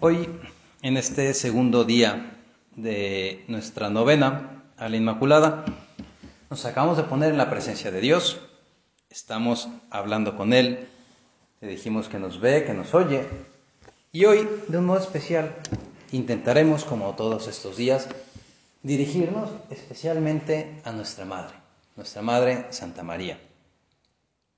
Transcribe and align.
Hoy, 0.00 0.28
en 0.82 0.98
este 0.98 1.32
segundo 1.32 1.84
día 1.84 2.38
de 2.74 3.44
nuestra 3.48 3.88
novena 3.88 4.62
a 4.76 4.90
la 4.90 4.96
Inmaculada, 4.98 5.64
nos 6.50 6.66
acabamos 6.66 6.98
de 6.98 7.04
poner 7.04 7.30
en 7.30 7.38
la 7.38 7.48
presencia 7.48 7.90
de 7.90 8.02
Dios, 8.02 8.38
estamos 9.08 9.70
hablando 9.90 10.36
con 10.36 10.52
Él, 10.52 10.86
le 11.62 11.68
dijimos 11.68 12.08
que 12.08 12.18
nos 12.18 12.40
ve, 12.40 12.64
que 12.64 12.74
nos 12.74 12.92
oye, 12.92 13.26
y 14.12 14.26
hoy, 14.26 14.46
de 14.68 14.76
un 14.76 14.84
modo 14.84 14.98
especial, 14.98 15.56
intentaremos, 16.12 16.84
como 16.84 17.14
todos 17.14 17.48
estos 17.48 17.78
días, 17.78 18.06
dirigirnos 18.82 19.48
especialmente 19.70 20.78
a 20.84 20.92
nuestra 20.92 21.24
Madre, 21.24 21.54
nuestra 21.96 22.20
Madre 22.20 22.66
Santa 22.68 23.02
María. 23.02 23.40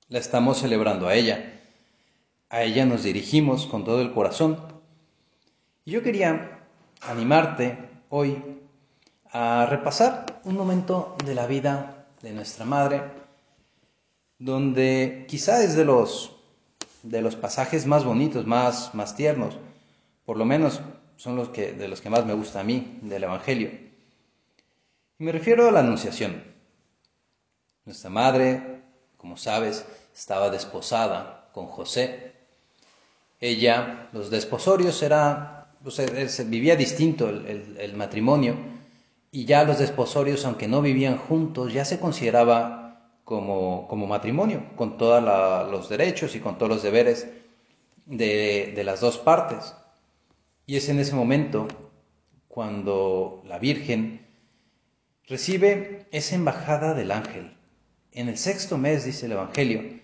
La 0.09 0.19
estamos 0.19 0.57
celebrando 0.57 1.07
a 1.07 1.15
ella. 1.15 1.61
A 2.49 2.63
ella 2.63 2.85
nos 2.85 3.03
dirigimos 3.03 3.67
con 3.67 3.85
todo 3.85 4.01
el 4.01 4.11
corazón. 4.11 4.78
Yo 5.89 6.03
quería 6.03 6.59
animarte 7.01 7.75
hoy 8.09 8.39
a 9.31 9.65
repasar 9.65 10.39
un 10.43 10.55
momento 10.55 11.15
de 11.25 11.33
la 11.33 11.47
vida 11.47 12.05
de 12.21 12.31
nuestra 12.31 12.63
Madre, 12.63 13.01
donde 14.37 15.25
quizá 15.27 15.63
es 15.63 15.75
de 15.75 15.85
los, 15.85 16.35
de 17.01 17.23
los 17.23 17.35
pasajes 17.35 17.87
más 17.87 18.05
bonitos, 18.05 18.45
más, 18.45 18.93
más 18.93 19.15
tiernos, 19.15 19.57
por 20.27 20.37
lo 20.37 20.45
menos 20.45 20.79
son 21.17 21.35
los 21.35 21.49
que, 21.49 21.73
de 21.73 21.87
los 21.87 22.01
que 22.01 22.11
más 22.11 22.23
me 22.23 22.33
gusta 22.33 22.59
a 22.59 22.63
mí 22.63 22.99
del 23.01 23.23
Evangelio. 23.23 23.71
Me 25.17 25.31
refiero 25.31 25.67
a 25.67 25.71
la 25.71 25.79
Anunciación. 25.79 26.43
Nuestra 27.85 28.11
madre, 28.11 28.83
como 29.17 29.37
sabes, 29.37 29.87
estaba 30.13 30.51
desposada 30.51 31.49
con 31.51 31.65
José. 31.65 32.35
Ella, 33.39 34.07
los 34.11 34.29
desposorios 34.29 35.01
era, 35.01 35.58
pues, 35.83 35.99
eh, 35.99 36.29
se 36.29 36.43
vivía 36.43 36.75
distinto 36.75 37.29
el, 37.29 37.93
matrimonio 37.95 38.55
y 39.31 39.45
ya 39.45 39.63
los 39.63 39.79
desposorios, 39.79 40.45
aunque 40.45 40.67
no 40.67 40.81
vivían 40.81 41.17
juntos, 41.17 41.73
ya 41.73 41.85
se 41.85 41.99
consideraba 41.99 43.13
como, 43.23 43.87
como 43.87 44.07
matrimonio, 44.07 44.63
con 44.75 44.97
todos 44.97 45.23
los 45.71 45.89
derechos 45.89 46.35
y 46.35 46.39
con 46.39 46.57
todos 46.57 46.69
los 46.69 46.83
deberes 46.83 47.27
de, 48.05 48.73
de 48.75 48.83
las 48.83 49.01
dos 49.01 49.17
partes. 49.17 49.75
Y 50.65 50.77
es 50.77 50.89
en 50.89 50.99
ese 50.99 51.15
momento 51.15 51.67
cuando 52.47 53.43
la 53.45 53.59
Virgen 53.59 54.25
recibe 55.27 56.07
esa 56.11 56.35
embajada 56.35 56.93
del 56.93 57.11
ángel. 57.11 57.55
En 58.11 58.27
el 58.27 58.37
sexto 58.37 58.77
mes, 58.77 59.05
dice 59.05 59.27
el 59.27 59.33
Evangelio, 59.33 59.99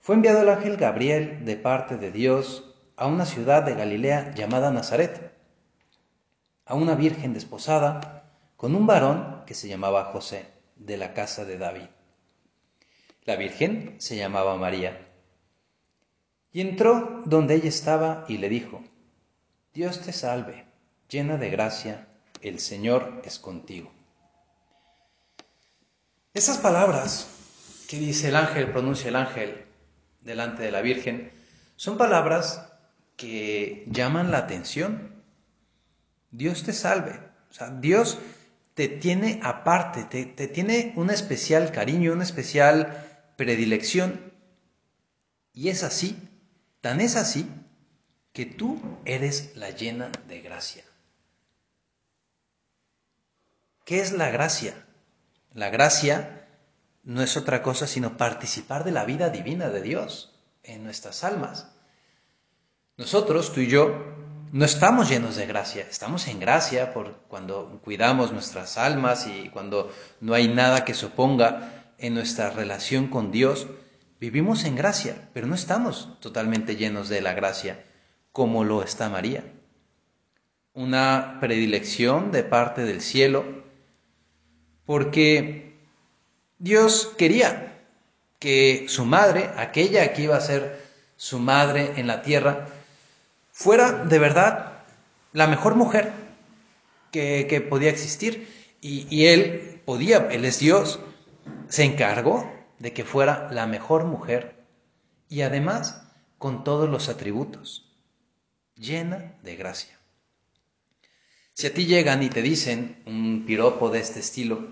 fue 0.00 0.16
enviado 0.16 0.42
el 0.42 0.48
ángel 0.48 0.76
Gabriel 0.76 1.44
de 1.44 1.56
parte 1.56 1.96
de 1.96 2.10
Dios 2.10 2.65
a 2.96 3.06
una 3.06 3.26
ciudad 3.26 3.62
de 3.62 3.74
Galilea 3.74 4.34
llamada 4.34 4.70
Nazaret, 4.70 5.32
a 6.64 6.74
una 6.74 6.94
virgen 6.94 7.34
desposada 7.34 8.32
con 8.56 8.74
un 8.74 8.86
varón 8.86 9.44
que 9.46 9.54
se 9.54 9.68
llamaba 9.68 10.06
José, 10.06 10.46
de 10.76 10.96
la 10.96 11.14
casa 11.14 11.44
de 11.44 11.58
David. 11.58 11.88
La 13.24 13.36
virgen 13.36 13.96
se 13.98 14.16
llamaba 14.16 14.56
María. 14.56 15.08
Y 16.52 16.60
entró 16.60 17.22
donde 17.26 17.54
ella 17.54 17.68
estaba 17.68 18.24
y 18.28 18.38
le 18.38 18.48
dijo, 18.48 18.82
Dios 19.74 20.00
te 20.00 20.12
salve, 20.12 20.64
llena 21.08 21.36
de 21.36 21.50
gracia, 21.50 22.08
el 22.40 22.60
Señor 22.60 23.20
es 23.24 23.38
contigo. 23.38 23.90
Esas 26.32 26.58
palabras 26.58 27.28
que 27.88 27.98
dice 27.98 28.28
el 28.28 28.36
ángel, 28.36 28.70
pronuncia 28.70 29.08
el 29.08 29.16
ángel 29.16 29.66
delante 30.20 30.62
de 30.62 30.70
la 30.70 30.80
Virgen, 30.80 31.30
son 31.76 31.98
palabras 31.98 32.75
que 33.16 33.84
llaman 33.90 34.30
la 34.30 34.38
atención. 34.38 35.22
Dios 36.30 36.62
te 36.64 36.72
salve. 36.72 37.20
O 37.50 37.54
sea, 37.54 37.70
Dios 37.70 38.18
te 38.74 38.88
tiene 38.88 39.40
aparte, 39.42 40.04
te, 40.04 40.26
te 40.26 40.48
tiene 40.48 40.92
un 40.96 41.10
especial 41.10 41.72
cariño, 41.72 42.12
una 42.12 42.24
especial 42.24 43.32
predilección. 43.36 44.32
Y 45.54 45.70
es 45.70 45.82
así, 45.82 46.18
tan 46.82 47.00
es 47.00 47.16
así, 47.16 47.48
que 48.32 48.44
tú 48.44 48.80
eres 49.06 49.56
la 49.56 49.70
llena 49.70 50.10
de 50.28 50.42
gracia. 50.42 50.84
¿Qué 53.86 54.00
es 54.00 54.12
la 54.12 54.30
gracia? 54.30 54.84
La 55.54 55.70
gracia 55.70 56.46
no 57.02 57.22
es 57.22 57.36
otra 57.36 57.62
cosa 57.62 57.86
sino 57.86 58.18
participar 58.18 58.84
de 58.84 58.90
la 58.90 59.04
vida 59.04 59.30
divina 59.30 59.70
de 59.70 59.80
Dios 59.80 60.34
en 60.64 60.84
nuestras 60.84 61.24
almas. 61.24 61.75
Nosotros, 62.98 63.52
tú 63.52 63.60
y 63.60 63.66
yo, 63.66 63.94
no 64.52 64.64
estamos 64.64 65.10
llenos 65.10 65.36
de 65.36 65.44
gracia, 65.44 65.86
estamos 65.90 66.28
en 66.28 66.40
gracia 66.40 66.94
por 66.94 67.12
cuando 67.28 67.78
cuidamos 67.84 68.32
nuestras 68.32 68.78
almas 68.78 69.26
y 69.26 69.50
cuando 69.50 69.92
no 70.22 70.32
hay 70.32 70.48
nada 70.48 70.86
que 70.86 70.94
se 70.94 71.04
oponga 71.04 71.92
en 71.98 72.14
nuestra 72.14 72.48
relación 72.48 73.08
con 73.08 73.30
Dios, 73.30 73.66
vivimos 74.18 74.64
en 74.64 74.76
gracia, 74.76 75.28
pero 75.34 75.46
no 75.46 75.54
estamos 75.54 76.18
totalmente 76.20 76.76
llenos 76.76 77.10
de 77.10 77.20
la 77.20 77.34
gracia 77.34 77.84
como 78.32 78.64
lo 78.64 78.82
está 78.82 79.10
María. 79.10 79.44
Una 80.72 81.36
predilección 81.38 82.32
de 82.32 82.44
parte 82.44 82.84
del 82.84 83.02
cielo 83.02 83.44
porque 84.86 85.76
Dios 86.58 87.12
quería 87.18 87.82
que 88.38 88.86
su 88.88 89.04
madre, 89.04 89.50
aquella 89.58 90.14
que 90.14 90.22
iba 90.22 90.36
a 90.36 90.40
ser 90.40 90.86
su 91.16 91.38
madre 91.38 91.92
en 91.96 92.06
la 92.06 92.22
tierra, 92.22 92.68
fuera 93.56 94.04
de 94.04 94.18
verdad 94.18 94.82
la 95.32 95.46
mejor 95.46 95.76
mujer 95.76 96.12
que, 97.10 97.66
podía 97.70 97.88
existir. 97.88 98.54
Y, 98.82 99.06
y 99.08 99.28
él 99.28 99.80
podía, 99.86 100.28
él 100.30 100.44
es 100.44 100.58
Dios, 100.58 101.00
se 101.68 101.84
encargó 101.84 102.52
de 102.78 102.92
que 102.92 103.04
fuera 103.04 103.48
la 103.50 103.66
mejor 103.66 104.04
mujer 104.04 104.62
y 105.30 105.40
además 105.40 106.02
con 106.36 106.64
todos 106.64 106.90
los 106.90 107.08
atributos, 107.08 107.90
llena 108.76 109.32
de 109.42 109.56
gracia. 109.56 109.98
Si 111.54 111.66
a 111.66 111.72
ti 111.72 111.86
llegan 111.86 112.22
y 112.22 112.28
te 112.28 112.42
dicen 112.42 113.02
un 113.06 113.44
piropo 113.46 113.88
de 113.88 114.00
este 114.00 114.20
estilo, 114.20 114.68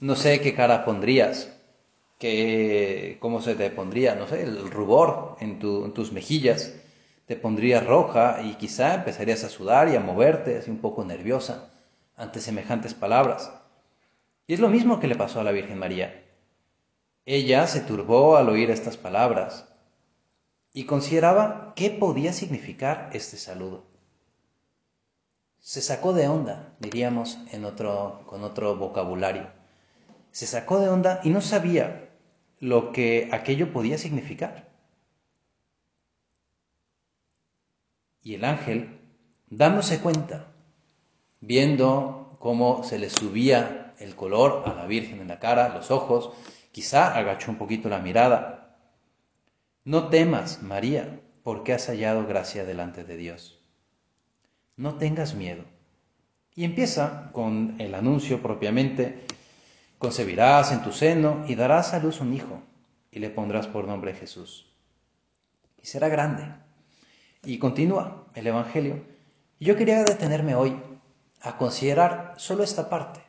no 0.00 0.16
sé 0.16 0.40
qué 0.40 0.54
cara 0.54 0.84
pondrías, 0.84 1.52
qué, 2.18 3.16
cómo 3.20 3.40
se 3.40 3.54
te 3.54 3.70
pondría, 3.70 4.16
no 4.16 4.26
sé, 4.26 4.42
el 4.42 4.68
rubor 4.68 5.36
en, 5.38 5.60
en 5.62 5.94
tus 5.94 6.10
mejillas, 6.10 6.74
te 7.26 7.36
pondrías 7.36 7.86
roja 7.86 8.42
y 8.42 8.54
quizá 8.54 8.94
empezarías 8.94 9.44
a 9.44 9.48
sudar 9.48 9.88
y 9.88 9.96
a 9.96 10.00
moverte, 10.00 10.58
así 10.58 10.70
un 10.70 10.78
poco 10.78 11.04
nerviosa, 11.04 11.70
ante 12.16 12.40
semejantes 12.40 12.94
palabras. 12.94 13.52
Y 14.46 14.54
es 14.54 14.60
lo 14.60 14.68
mismo 14.68 15.00
que 15.00 15.06
le 15.06 15.16
pasó 15.16 15.40
a 15.40 15.44
la 15.44 15.52
Virgen 15.52 15.78
María. 15.78 16.24
Ella 17.24 17.66
se 17.66 17.80
turbó 17.80 18.36
al 18.36 18.48
oír 18.48 18.70
estas 18.70 18.96
palabras 18.96 19.68
y 20.72 20.84
consideraba 20.84 21.72
qué 21.76 21.90
podía 21.90 22.32
significar 22.32 23.10
este 23.12 23.36
saludo 23.36 23.92
se 25.62 25.80
sacó 25.80 26.12
de 26.12 26.26
onda, 26.26 26.74
diríamos 26.80 27.38
en 27.52 27.62
con 27.62 28.42
otro 28.42 28.76
vocabulario. 28.76 29.46
Se 30.32 30.44
sacó 30.44 30.80
de 30.80 30.88
onda 30.88 31.20
y 31.22 31.30
no 31.30 31.40
sabía 31.40 32.10
lo 32.58 32.90
que 32.90 33.28
aquello 33.30 33.72
podía 33.72 33.96
significar. 33.96 34.71
Y 38.22 38.34
el 38.34 38.44
ángel, 38.44 39.00
dándose 39.50 40.00
cuenta, 40.00 40.46
viendo 41.40 42.36
cómo 42.38 42.84
se 42.84 42.98
le 42.98 43.10
subía 43.10 43.94
el 43.98 44.14
color 44.14 44.64
a 44.66 44.74
la 44.74 44.86
Virgen 44.86 45.20
en 45.20 45.28
la 45.28 45.38
cara, 45.38 45.74
los 45.74 45.90
ojos, 45.90 46.30
quizá 46.72 47.14
agachó 47.16 47.50
un 47.50 47.58
poquito 47.58 47.88
la 47.88 47.98
mirada. 47.98 48.76
No 49.84 50.08
temas, 50.08 50.62
María, 50.62 51.20
porque 51.42 51.72
has 51.72 51.86
hallado 51.86 52.26
gracia 52.26 52.64
delante 52.64 53.04
de 53.04 53.16
Dios 53.16 53.62
no 54.76 54.94
tengas 54.96 55.34
miedo. 55.34 55.64
Y 56.54 56.64
empieza 56.64 57.30
con 57.32 57.76
el 57.78 57.94
anuncio 57.94 58.42
propiamente, 58.42 59.24
concebirás 59.98 60.72
en 60.72 60.82
tu 60.82 60.92
seno 60.92 61.44
y 61.48 61.54
darás 61.54 61.94
a 61.94 62.00
luz 62.00 62.20
un 62.20 62.34
hijo 62.34 62.60
y 63.10 63.20
le 63.20 63.30
pondrás 63.30 63.66
por 63.66 63.86
nombre 63.86 64.14
Jesús. 64.14 64.70
Y 65.82 65.86
será 65.86 66.08
grande. 66.08 66.44
Y 67.44 67.58
continúa 67.58 68.28
el 68.34 68.46
Evangelio. 68.46 69.04
Yo 69.58 69.76
quería 69.76 70.04
detenerme 70.04 70.54
hoy 70.54 70.80
a 71.40 71.56
considerar 71.56 72.34
solo 72.36 72.62
esta 72.62 72.88
parte, 72.88 73.20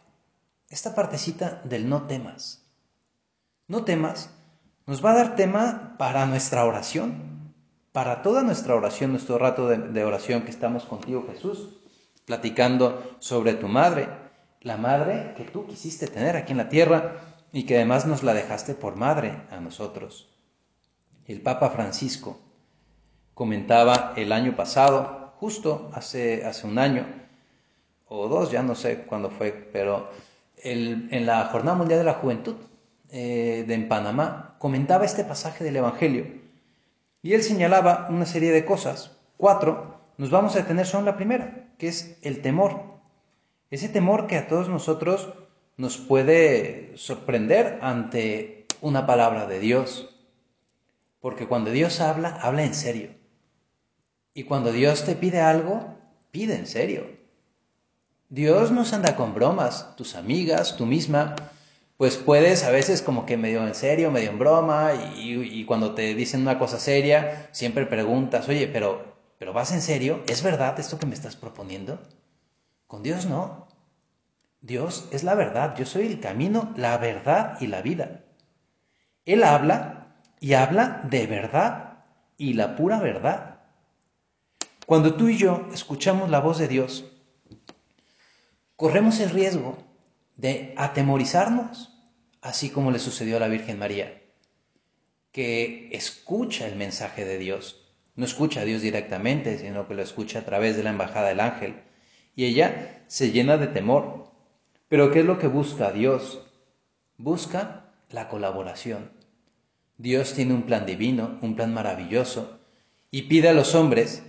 esta 0.69 0.93
partecita 0.93 1.61
del 1.63 1.89
no 1.89 2.03
temas. 2.03 2.63
No 3.67 3.83
temas 3.85 4.29
nos 4.85 5.03
va 5.03 5.11
a 5.11 5.15
dar 5.15 5.35
tema 5.35 5.95
para 5.97 6.27
nuestra 6.27 6.65
oración, 6.65 7.53
para 7.91 8.21
toda 8.21 8.43
nuestra 8.43 8.75
oración, 8.75 9.11
nuestro 9.11 9.39
rato 9.39 9.67
de, 9.67 10.03
oración 10.03 10.43
que 10.43 10.51
estamos 10.51 10.85
contigo, 10.85 11.25
Jesús, 11.31 11.69
platicando 12.25 13.15
sobre 13.17 13.53
tu 13.53 13.67
madre, 13.67 14.09
la 14.61 14.77
madre 14.77 15.33
que 15.35 15.43
tú 15.43 15.65
quisiste 15.65 16.07
tener 16.07 16.35
aquí 16.35 16.51
en 16.51 16.57
la 16.59 16.69
tierra 16.69 17.15
y 17.51 17.63
que 17.63 17.77
además 17.77 18.05
nos 18.05 18.21
la 18.21 18.35
dejaste 18.35 18.75
por 18.75 18.95
madre 18.95 19.41
a 19.49 19.59
nosotros. 19.59 20.29
El 21.25 21.41
Papa 21.41 21.69
Francisco 21.71 22.42
comentaba 23.33 24.13
el 24.15 24.31
año 24.31 24.55
pasado, 24.55 25.33
justo 25.39 25.89
hace, 25.93 26.45
hace 26.45 26.67
un 26.67 26.77
año 26.77 27.05
o 28.07 28.27
dos, 28.27 28.51
ya 28.51 28.61
no 28.61 28.75
sé 28.75 28.99
cuándo 29.05 29.29
fue, 29.29 29.51
pero 29.51 30.09
en 30.57 31.25
la 31.25 31.45
Jornada 31.45 31.77
Mundial 31.77 31.99
de 31.99 32.05
la 32.05 32.13
Juventud 32.13 32.55
eh, 33.09 33.65
de 33.67 33.73
en 33.73 33.87
Panamá 33.87 34.55
comentaba 34.59 35.05
este 35.05 35.23
pasaje 35.23 35.63
del 35.63 35.75
Evangelio 35.75 36.25
y 37.21 37.33
él 37.33 37.41
señalaba 37.41 38.07
una 38.09 38.25
serie 38.25 38.51
de 38.51 38.65
cosas, 38.65 39.17
cuatro, 39.37 40.01
nos 40.17 40.29
vamos 40.29 40.55
a 40.55 40.59
detener 40.59 40.85
solo 40.85 40.99
en 40.99 41.05
la 41.05 41.15
primera, 41.15 41.69
que 41.77 41.87
es 41.87 42.17
el 42.21 42.41
temor. 42.41 42.81
Ese 43.71 43.87
temor 43.87 44.27
que 44.27 44.37
a 44.37 44.47
todos 44.47 44.67
nosotros 44.67 45.33
nos 45.77 45.97
puede 45.97 46.91
sorprender 46.95 47.79
ante 47.81 48.67
una 48.81 49.07
palabra 49.07 49.47
de 49.47 49.59
Dios. 49.59 50.09
Porque 51.21 51.47
cuando 51.47 51.71
Dios 51.71 52.01
habla, 52.01 52.37
habla 52.41 52.63
en 52.63 52.73
serio. 52.73 53.11
Y 54.33 54.43
cuando 54.43 54.71
Dios 54.71 55.03
te 55.05 55.15
pide 55.15 55.41
algo, 55.41 55.95
pide 56.31 56.55
en 56.55 56.67
serio. 56.67 57.07
Dios 58.29 58.71
no 58.71 58.83
se 58.83 58.95
anda 58.95 59.15
con 59.15 59.33
bromas. 59.35 59.95
Tus 59.95 60.15
amigas, 60.15 60.75
tú 60.75 60.85
misma, 60.85 61.35
pues 61.97 62.17
puedes 62.17 62.63
a 62.63 62.71
veces 62.71 63.01
como 63.01 63.25
que 63.25 63.37
medio 63.37 63.65
en 63.65 63.75
serio, 63.75 64.09
medio 64.09 64.31
en 64.31 64.39
broma, 64.39 64.91
y, 65.15 65.63
cuando 65.65 65.93
te 65.93 66.15
dicen 66.15 66.41
una 66.41 66.57
cosa 66.57 66.79
seria, 66.79 67.47
siempre 67.51 67.85
preguntas, 67.85 68.49
oye, 68.49 68.67
pero, 68.67 69.15
pero 69.37 69.53
¿vas 69.53 69.71
en 69.71 69.81
serio? 69.81 70.23
¿Es 70.27 70.41
verdad 70.41 70.79
esto 70.79 70.97
que 70.97 71.05
me 71.05 71.13
estás 71.13 71.35
proponiendo? 71.35 72.01
Con 72.87 73.03
Dios 73.03 73.25
no. 73.25 73.67
Dios 74.61 75.07
es 75.11 75.23
la 75.23 75.35
verdad, 75.35 75.75
yo 75.77 75.85
soy 75.85 76.07
el 76.07 76.19
camino, 76.19 76.73
la 76.75 76.97
verdad 76.97 77.57
y 77.59 77.67
la 77.67 77.81
vida. 77.81 78.23
Él 79.25 79.43
habla 79.43 80.15
y 80.39 80.53
habla 80.53 81.01
de 81.09 81.27
verdad 81.27 82.03
y 82.37 82.53
la 82.53 82.75
pura 82.75 82.99
verdad. 82.99 83.52
Cuando 84.85 85.15
tú 85.15 85.29
y 85.29 85.37
yo 85.37 85.67
escuchamos 85.73 86.29
la 86.29 86.41
voz 86.41 86.57
de 86.57 86.67
Dios, 86.67 87.05
corremos 88.75 89.19
el 89.21 89.29
riesgo 89.29 89.77
de 90.35 90.73
atemorizarnos, 90.77 91.89
así 92.41 92.69
como 92.69 92.91
le 92.91 92.99
sucedió 92.99 93.37
a 93.37 93.39
la 93.39 93.47
Virgen 93.47 93.79
María, 93.79 94.21
que 95.31 95.89
escucha 95.93 96.67
el 96.67 96.75
mensaje 96.75 97.23
de 97.23 97.37
Dios. 97.37 97.95
No 98.15 98.25
escucha 98.25 98.61
a 98.61 98.65
Dios 98.65 98.81
directamente, 98.81 99.57
sino 99.57 99.87
que 99.87 99.93
lo 99.93 100.03
escucha 100.03 100.39
a 100.39 100.45
través 100.45 100.75
de 100.75 100.83
la 100.83 100.89
embajada 100.89 101.29
del 101.29 101.39
ángel. 101.39 101.81
Y 102.35 102.45
ella 102.45 103.03
se 103.07 103.31
llena 103.31 103.57
de 103.57 103.67
temor. 103.67 104.31
Pero 104.89 105.11
¿qué 105.11 105.21
es 105.21 105.25
lo 105.25 105.39
que 105.39 105.47
busca 105.47 105.91
Dios? 105.91 106.45
Busca 107.17 107.93
la 108.09 108.27
colaboración. 108.27 109.11
Dios 109.97 110.33
tiene 110.33 110.53
un 110.53 110.63
plan 110.63 110.85
divino, 110.85 111.39
un 111.41 111.55
plan 111.55 111.73
maravilloso, 111.73 112.59
y 113.09 113.23
pide 113.23 113.49
a 113.49 113.53
los 113.53 113.73
hombres 113.75 114.23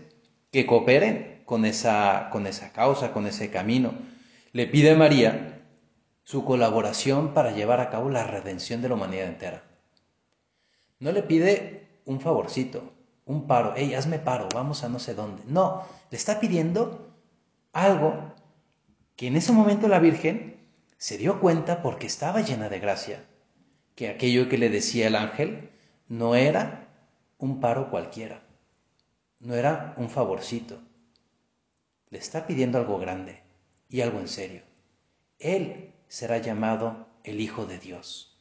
que 0.54 0.66
cooperen 0.66 1.42
con 1.46 1.64
esa, 1.64 2.28
con 2.30 2.46
esa 2.46 2.70
causa, 2.70 3.12
con 3.12 3.26
ese 3.26 3.50
camino. 3.50 3.92
Le 4.52 4.68
pide 4.68 4.92
a 4.92 4.96
María 4.96 5.64
su 6.22 6.44
colaboración 6.44 7.34
para 7.34 7.50
llevar 7.50 7.80
a 7.80 7.90
cabo 7.90 8.08
la 8.08 8.22
redención 8.22 8.80
de 8.80 8.88
la 8.88 8.94
humanidad 8.94 9.26
entera. 9.26 9.64
No 11.00 11.10
le 11.10 11.24
pide 11.24 11.88
un 12.04 12.20
favorcito, 12.20 12.92
un 13.26 13.48
paro, 13.48 13.74
hey, 13.76 13.94
hazme 13.94 14.20
paro, 14.20 14.48
vamos 14.54 14.84
a 14.84 14.88
no 14.88 15.00
sé 15.00 15.14
dónde. 15.14 15.42
No, 15.48 15.82
le 16.12 16.16
está 16.16 16.38
pidiendo 16.38 17.12
algo 17.72 18.32
que 19.16 19.26
en 19.26 19.34
ese 19.34 19.50
momento 19.50 19.88
la 19.88 19.98
Virgen 19.98 20.54
se 20.98 21.18
dio 21.18 21.40
cuenta 21.40 21.82
porque 21.82 22.06
estaba 22.06 22.42
llena 22.42 22.68
de 22.68 22.78
gracia, 22.78 23.24
que 23.96 24.08
aquello 24.08 24.48
que 24.48 24.58
le 24.58 24.70
decía 24.70 25.08
el 25.08 25.16
ángel 25.16 25.70
no 26.06 26.36
era 26.36 26.86
un 27.38 27.58
paro 27.58 27.90
cualquiera, 27.90 28.43
no 29.44 29.54
era 29.54 29.94
un 29.98 30.08
favorcito, 30.08 30.80
le 32.10 32.18
está 32.18 32.46
pidiendo 32.46 32.78
algo 32.78 32.98
grande 32.98 33.42
y 33.88 34.00
algo 34.00 34.18
en 34.18 34.28
serio. 34.28 34.62
Él 35.38 35.92
será 36.08 36.38
llamado 36.38 37.06
el 37.24 37.40
Hijo 37.40 37.66
de 37.66 37.78
Dios, 37.78 38.40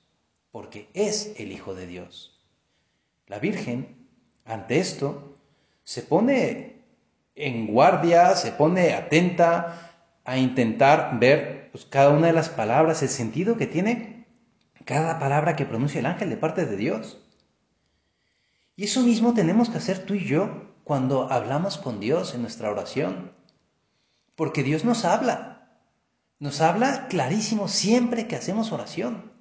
porque 0.52 0.88
es 0.94 1.34
el 1.38 1.52
Hijo 1.52 1.76
de 1.76 1.88
Dios. 1.88 2.42
La 3.28 3.40
Virgen, 3.40 4.08
ante 4.46 4.80
esto, 4.80 5.38
se 5.84 6.04
pone 6.04 6.84
en 7.36 7.68
guardia, 7.68 8.36
se 8.36 8.52
pone 8.52 8.94
atenta 8.94 9.92
a 10.24 10.38
intentar 10.38 11.20
ver 11.20 11.70
pues, 11.72 11.86
cada 11.86 12.12
una 12.12 12.28
de 12.28 12.34
las 12.34 12.50
palabras, 12.50 13.04
el 13.04 13.10
sentido 13.10 13.58
que 13.58 13.68
tiene 13.68 14.26
cada 14.86 15.20
palabra 15.20 15.56
que 15.56 15.66
pronuncia 15.66 16.00
el 16.00 16.06
ángel 16.06 16.30
de 16.30 16.38
parte 16.38 16.66
de 16.66 16.78
Dios. 16.78 17.20
Y 18.76 18.86
eso 18.86 19.02
mismo 19.02 19.34
tenemos 19.34 19.70
que 19.70 19.78
hacer 19.78 20.06
tú 20.06 20.14
y 20.14 20.26
yo 20.26 20.73
cuando 20.84 21.32
hablamos 21.32 21.78
con 21.78 22.00
Dios 22.00 22.34
en 22.34 22.42
nuestra 22.42 22.70
oración. 22.70 23.32
Porque 24.36 24.64
Dios 24.64 24.84
nos 24.84 25.06
habla. 25.06 25.80
Nos 26.40 26.62
habla 26.62 27.08
clarísimo 27.08 27.68
siempre 27.68 28.28
que 28.28 28.36
hacemos 28.36 28.72
oración. 28.72 29.32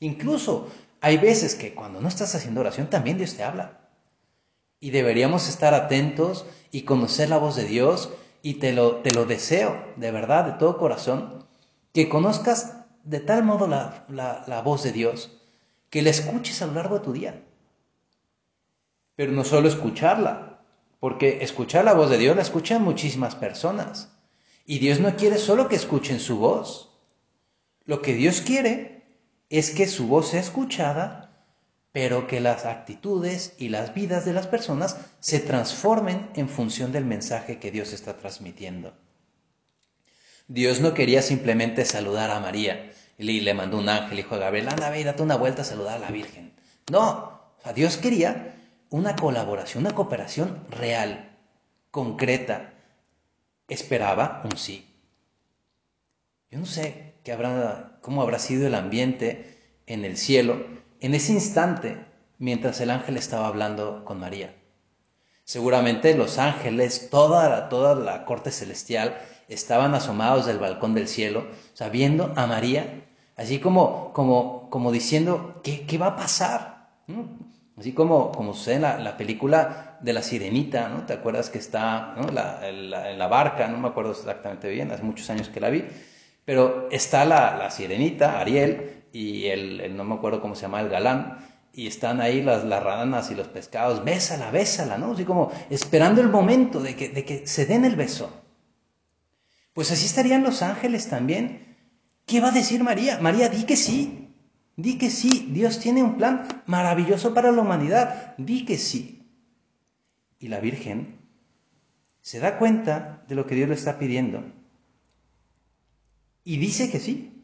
Incluso 0.00 0.68
hay 1.00 1.18
veces 1.18 1.54
que 1.54 1.74
cuando 1.74 2.00
no 2.00 2.08
estás 2.08 2.34
haciendo 2.34 2.60
oración 2.60 2.88
también 2.88 3.18
Dios 3.18 3.34
te 3.34 3.42
habla. 3.42 3.80
Y 4.80 4.90
deberíamos 4.90 5.48
estar 5.48 5.74
atentos 5.74 6.46
y 6.70 6.82
conocer 6.82 7.28
la 7.28 7.38
voz 7.38 7.56
de 7.56 7.64
Dios 7.64 8.10
y 8.42 8.54
te 8.54 8.72
lo, 8.72 8.96
te 8.96 9.12
lo 9.12 9.24
deseo 9.24 9.92
de 9.96 10.10
verdad, 10.10 10.44
de 10.44 10.52
todo 10.52 10.78
corazón, 10.78 11.46
que 11.92 12.08
conozcas 12.08 12.76
de 13.04 13.20
tal 13.20 13.42
modo 13.42 13.66
la, 13.66 14.06
la 14.08 14.62
voz 14.62 14.82
de 14.82 14.92
Dios 14.92 15.36
que 15.90 16.02
la 16.02 16.10
escuches 16.10 16.60
a 16.62 16.66
lo 16.66 16.74
largo 16.74 16.98
de 16.98 17.04
tu 17.04 17.12
día. 17.12 17.45
Pero 19.16 19.32
no 19.32 19.44
solo 19.44 19.68
escucharla, 19.68 20.60
porque 21.00 21.38
escuchar 21.42 21.84
la 21.84 21.94
voz 21.94 22.10
de 22.10 22.18
Dios 22.18 22.36
la 22.36 22.42
escuchan 22.42 22.82
muchísimas 22.82 23.34
personas. 23.34 24.12
Y 24.64 24.78
Dios 24.78 25.00
no 25.00 25.16
quiere 25.16 25.38
solo 25.38 25.68
que 25.68 25.76
escuchen 25.76 26.20
su 26.20 26.38
voz. 26.38 26.92
Lo 27.84 28.02
que 28.02 28.14
Dios 28.14 28.40
quiere 28.40 29.04
es 29.50 29.70
que 29.70 29.86
su 29.86 30.06
voz 30.06 30.28
sea 30.28 30.40
escuchada 30.40 31.26
pero 31.96 32.26
que 32.26 32.40
las 32.40 32.66
actitudes 32.66 33.54
y 33.56 33.70
las 33.70 33.94
vidas 33.94 34.26
de 34.26 34.34
las 34.34 34.46
personas 34.46 34.98
se 35.18 35.40
transformen 35.40 36.28
en 36.34 36.50
función 36.50 36.92
del 36.92 37.06
mensaje 37.06 37.58
que 37.58 37.70
Dios 37.70 37.94
está 37.94 38.18
transmitiendo. 38.18 38.92
Dios 40.46 40.82
no 40.82 40.92
quería 40.92 41.22
simplemente 41.22 41.86
saludar 41.86 42.30
a 42.30 42.38
María 42.38 42.92
y 43.16 43.40
le 43.40 43.54
mandó 43.54 43.78
un 43.78 43.88
ángel, 43.88 44.18
dijo 44.18 44.34
a 44.34 44.38
Gabriel, 44.38 44.68
anda, 44.68 44.90
ve, 44.90 45.04
date 45.04 45.22
una 45.22 45.36
vuelta 45.36 45.62
a 45.62 45.64
saludar 45.64 45.96
a 45.96 46.00
la 46.00 46.10
Virgen. 46.10 46.52
No, 46.92 47.40
Dios 47.74 47.96
quería 47.96 48.55
una 48.90 49.16
colaboración, 49.16 49.84
una 49.84 49.94
cooperación 49.94 50.64
real, 50.70 51.36
concreta. 51.90 52.72
Esperaba 53.68 54.42
un 54.44 54.56
sí. 54.56 54.86
Yo 56.50 56.58
no 56.58 56.66
sé 56.66 57.14
qué 57.24 57.32
habrá, 57.32 57.98
cómo 58.00 58.22
habrá 58.22 58.38
sido 58.38 58.66
el 58.66 58.74
ambiente 58.74 59.80
en 59.86 60.04
el 60.04 60.16
cielo 60.16 60.64
en 61.00 61.14
ese 61.14 61.32
instante 61.32 62.04
mientras 62.38 62.80
el 62.80 62.90
ángel 62.90 63.16
estaba 63.16 63.46
hablando 63.46 64.04
con 64.04 64.20
María. 64.20 64.54
Seguramente 65.44 66.14
los 66.14 66.38
ángeles, 66.38 67.08
toda 67.10 67.68
toda 67.68 67.94
la 67.94 68.24
corte 68.24 68.50
celestial, 68.50 69.16
estaban 69.48 69.94
asomados 69.94 70.46
del 70.46 70.58
balcón 70.58 70.94
del 70.94 71.08
cielo, 71.08 71.46
sabiendo 71.72 72.32
a 72.36 72.46
María, 72.46 73.04
así 73.36 73.60
como, 73.60 74.12
como, 74.12 74.68
como 74.70 74.90
diciendo, 74.90 75.60
¿qué, 75.62 75.86
¿qué, 75.86 75.98
va 75.98 76.08
a 76.08 76.16
pasar? 76.16 76.88
Así 77.78 77.92
como, 77.92 78.32
como 78.32 78.54
sucede 78.54 78.76
en 78.76 78.82
la, 78.82 79.16
película 79.18 79.98
de 80.00 80.14
la 80.14 80.22
sirenita, 80.22 80.88
¿no? 80.88 81.04
¿Te 81.04 81.12
acuerdas 81.12 81.50
que 81.50 81.58
está 81.58 82.14
en, 82.16 82.34
la, 82.90 83.26
barca? 83.28 83.68
No 83.68 83.76
me 83.76 83.88
acuerdo 83.88 84.12
exactamente 84.12 84.70
bien, 84.70 84.90
hace 84.90 85.02
muchos 85.02 85.28
años 85.28 85.50
que 85.50 85.60
la 85.60 85.68
vi, 85.68 85.84
pero 86.46 86.88
está 86.90 87.26
la, 87.26 87.54
la 87.58 87.70
sirenita, 87.70 88.40
Ariel, 88.40 89.04
y 89.12 89.46
el, 89.46 89.94
no 89.94 90.04
me 90.04 90.14
acuerdo 90.14 90.40
cómo 90.40 90.54
se 90.54 90.62
llama, 90.62 90.80
el 90.80 90.88
galán, 90.88 91.38
y 91.74 91.86
están 91.86 92.22
ahí 92.22 92.42
las, 92.42 92.64
las 92.64 92.82
ranas 92.82 93.30
y 93.30 93.34
los 93.34 93.48
pescados, 93.48 94.02
bésala, 94.02 94.50
bésala, 94.50 94.96
¿no? 94.96 95.12
Así 95.12 95.24
como 95.26 95.52
esperando 95.68 96.22
el 96.22 96.28
momento 96.28 96.80
de 96.80 96.96
que, 96.96 97.10
de 97.10 97.26
que 97.26 97.46
se 97.46 97.66
den 97.66 97.84
el 97.84 97.94
beso. 97.94 98.30
Pues 99.74 99.92
así 99.92 100.06
estarían 100.06 100.42
los 100.42 100.62
ángeles 100.62 101.10
también. 101.10 101.76
¿Qué 102.24 102.40
va 102.40 102.48
a 102.48 102.52
decir 102.52 102.82
María? 102.82 103.18
María, 103.20 103.50
di 103.50 103.64
que 103.64 103.76
sí, 103.76 104.25
di 104.76 104.98
que 104.98 105.10
sí, 105.10 105.48
Dios 105.52 105.80
tiene 105.80 106.02
un 106.02 106.16
plan 106.16 106.62
maravilloso 106.66 107.34
para 107.34 107.50
la 107.52 107.62
humanidad, 107.62 108.36
di 108.36 108.64
que 108.64 108.78
sí. 108.78 109.26
Y 110.38 110.48
la 110.48 110.60
Virgen 110.60 111.18
se 112.20 112.38
da 112.38 112.58
cuenta 112.58 113.24
de 113.28 113.34
lo 113.34 113.46
que 113.46 113.54
Dios 113.54 113.68
le 113.68 113.74
está 113.74 113.98
pidiendo 113.98 114.44
y 116.44 116.58
dice 116.58 116.90
que 116.90 117.00
sí 117.00 117.36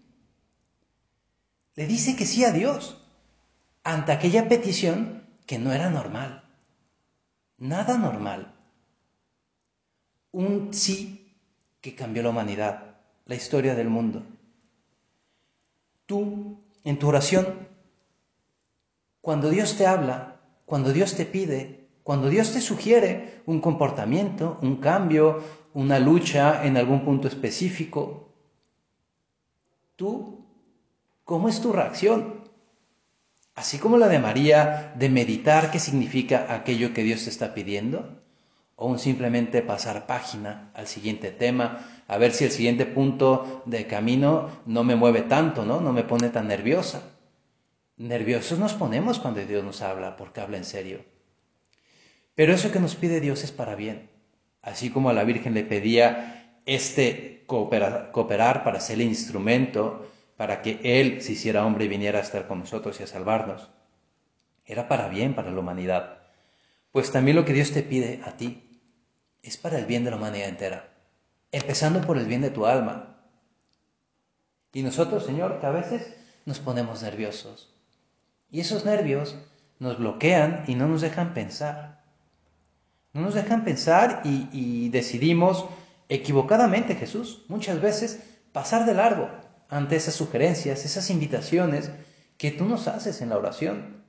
le 1.74 1.86
dice 1.86 2.16
que 2.16 2.26
sí 2.26 2.44
a 2.44 2.52
Dios 2.52 3.02
ante 3.82 4.12
aquella 4.12 4.48
petición 4.48 5.26
que 5.46 5.58
no 5.58 5.72
era 5.72 5.90
normal. 5.90 6.44
Nada 7.58 7.96
normal. 7.96 8.54
Un 10.32 10.74
sí 10.74 11.34
que 11.80 11.94
cambió 11.94 12.22
la 12.22 12.30
humanidad, 12.30 12.96
la 13.26 13.34
historia 13.34 13.74
del 13.74 13.88
mundo. 13.88 14.22
Tú, 16.06 16.61
en 16.84 16.98
tu 16.98 17.08
oración, 17.08 17.68
cuando 19.20 19.50
Dios 19.50 19.76
te 19.76 19.86
habla, 19.86 20.40
cuando 20.66 20.92
Dios 20.92 21.14
te 21.14 21.26
pide, 21.26 21.82
Cuando 22.02 22.28
Dios 22.28 22.52
te 22.52 22.60
sugiere 22.60 23.42
un 23.46 23.60
comportamiento, 23.60 24.58
un 24.60 24.76
cambio, 24.76 25.42
una 25.72 25.98
lucha 25.98 26.64
en 26.66 26.76
algún 26.76 27.04
punto 27.04 27.28
específico, 27.28 28.34
tú, 29.96 30.44
¿cómo 31.24 31.48
es 31.48 31.60
tu 31.60 31.72
reacción? 31.72 32.42
Así 33.54 33.78
como 33.78 33.98
la 33.98 34.08
de 34.08 34.18
María 34.18 34.92
de 34.98 35.08
meditar 35.08 35.70
qué 35.70 35.78
significa 35.78 36.52
aquello 36.52 36.92
que 36.92 37.04
Dios 37.04 37.24
te 37.24 37.30
está 37.30 37.54
pidiendo, 37.54 38.20
o 38.74 38.88
un 38.88 38.98
simplemente 38.98 39.62
pasar 39.62 40.06
página 40.06 40.72
al 40.74 40.88
siguiente 40.88 41.30
tema, 41.30 42.01
a 42.12 42.18
ver 42.18 42.32
si 42.32 42.44
el 42.44 42.50
siguiente 42.50 42.84
punto 42.84 43.62
de 43.64 43.86
camino 43.86 44.50
no 44.66 44.84
me 44.84 44.96
mueve 44.96 45.22
tanto, 45.22 45.64
¿no? 45.64 45.80
No 45.80 45.94
me 45.94 46.04
pone 46.04 46.28
tan 46.28 46.46
nerviosa. 46.46 47.04
Nerviosos 47.96 48.58
nos 48.58 48.74
ponemos 48.74 49.18
cuando 49.18 49.40
Dios 49.40 49.64
nos 49.64 49.80
habla, 49.80 50.14
porque 50.18 50.42
habla 50.42 50.58
en 50.58 50.66
serio. 50.66 51.06
Pero 52.34 52.52
eso 52.52 52.70
que 52.70 52.80
nos 52.80 52.96
pide 52.96 53.20
Dios 53.20 53.44
es 53.44 53.50
para 53.50 53.76
bien. 53.76 54.10
Así 54.60 54.90
como 54.90 55.08
a 55.08 55.14
la 55.14 55.24
Virgen 55.24 55.54
le 55.54 55.64
pedía 55.64 56.60
este 56.66 57.44
cooperar, 57.46 58.62
para 58.62 58.78
ser 58.78 58.96
el 58.96 59.06
instrumento 59.06 60.06
para 60.36 60.60
que 60.60 60.80
Él 60.82 61.22
se 61.22 61.32
hiciera 61.32 61.64
hombre 61.64 61.86
y 61.86 61.88
viniera 61.88 62.18
a 62.18 62.22
estar 62.22 62.46
con 62.46 62.58
nosotros 62.58 63.00
y 63.00 63.04
a 63.04 63.06
salvarnos. 63.06 63.70
Era 64.66 64.86
para 64.86 65.08
bien 65.08 65.34
para 65.34 65.50
la 65.50 65.60
humanidad. 65.60 66.18
Pues 66.90 67.10
también 67.10 67.38
lo 67.38 67.46
que 67.46 67.54
Dios 67.54 67.70
te 67.70 67.82
pide 67.82 68.20
a 68.22 68.36
ti 68.36 68.82
es 69.40 69.56
para 69.56 69.78
el 69.78 69.86
bien 69.86 70.04
de 70.04 70.10
la 70.10 70.18
humanidad 70.18 70.50
entera, 70.50 70.91
empezando 71.52 72.00
por 72.00 72.18
el 72.18 72.26
bien 72.26 72.40
de 72.40 72.50
tu 72.50 72.66
alma. 72.66 73.16
Y 74.72 74.82
nosotros, 74.82 75.24
Señor, 75.24 75.60
que 75.60 75.66
a 75.66 75.70
veces 75.70 76.14
nos 76.46 76.58
ponemos 76.58 77.02
nerviosos. 77.02 77.72
Y 78.50 78.60
esos 78.60 78.84
nervios 78.84 79.36
nos 79.78 79.98
bloquean 79.98 80.64
y 80.66 80.74
no 80.74 80.88
nos 80.88 81.02
dejan 81.02 81.34
pensar. 81.34 82.02
No 83.12 83.20
nos 83.20 83.34
dejan 83.34 83.64
pensar 83.64 84.22
y, 84.24 84.88
decidimos 84.88 85.66
equivocadamente, 86.08 86.94
Jesús, 86.94 87.44
muchas 87.48 87.80
veces 87.80 88.22
pasar 88.52 88.86
de 88.86 88.94
largo 88.94 89.28
ante 89.68 89.96
esas 89.96 90.14
sugerencias, 90.14 90.84
esas 90.84 91.10
invitaciones 91.10 91.90
que 92.38 92.50
tú 92.50 92.64
nos 92.64 92.88
haces 92.88 93.20
en 93.20 93.28
la 93.28 93.38
oración. 93.38 94.02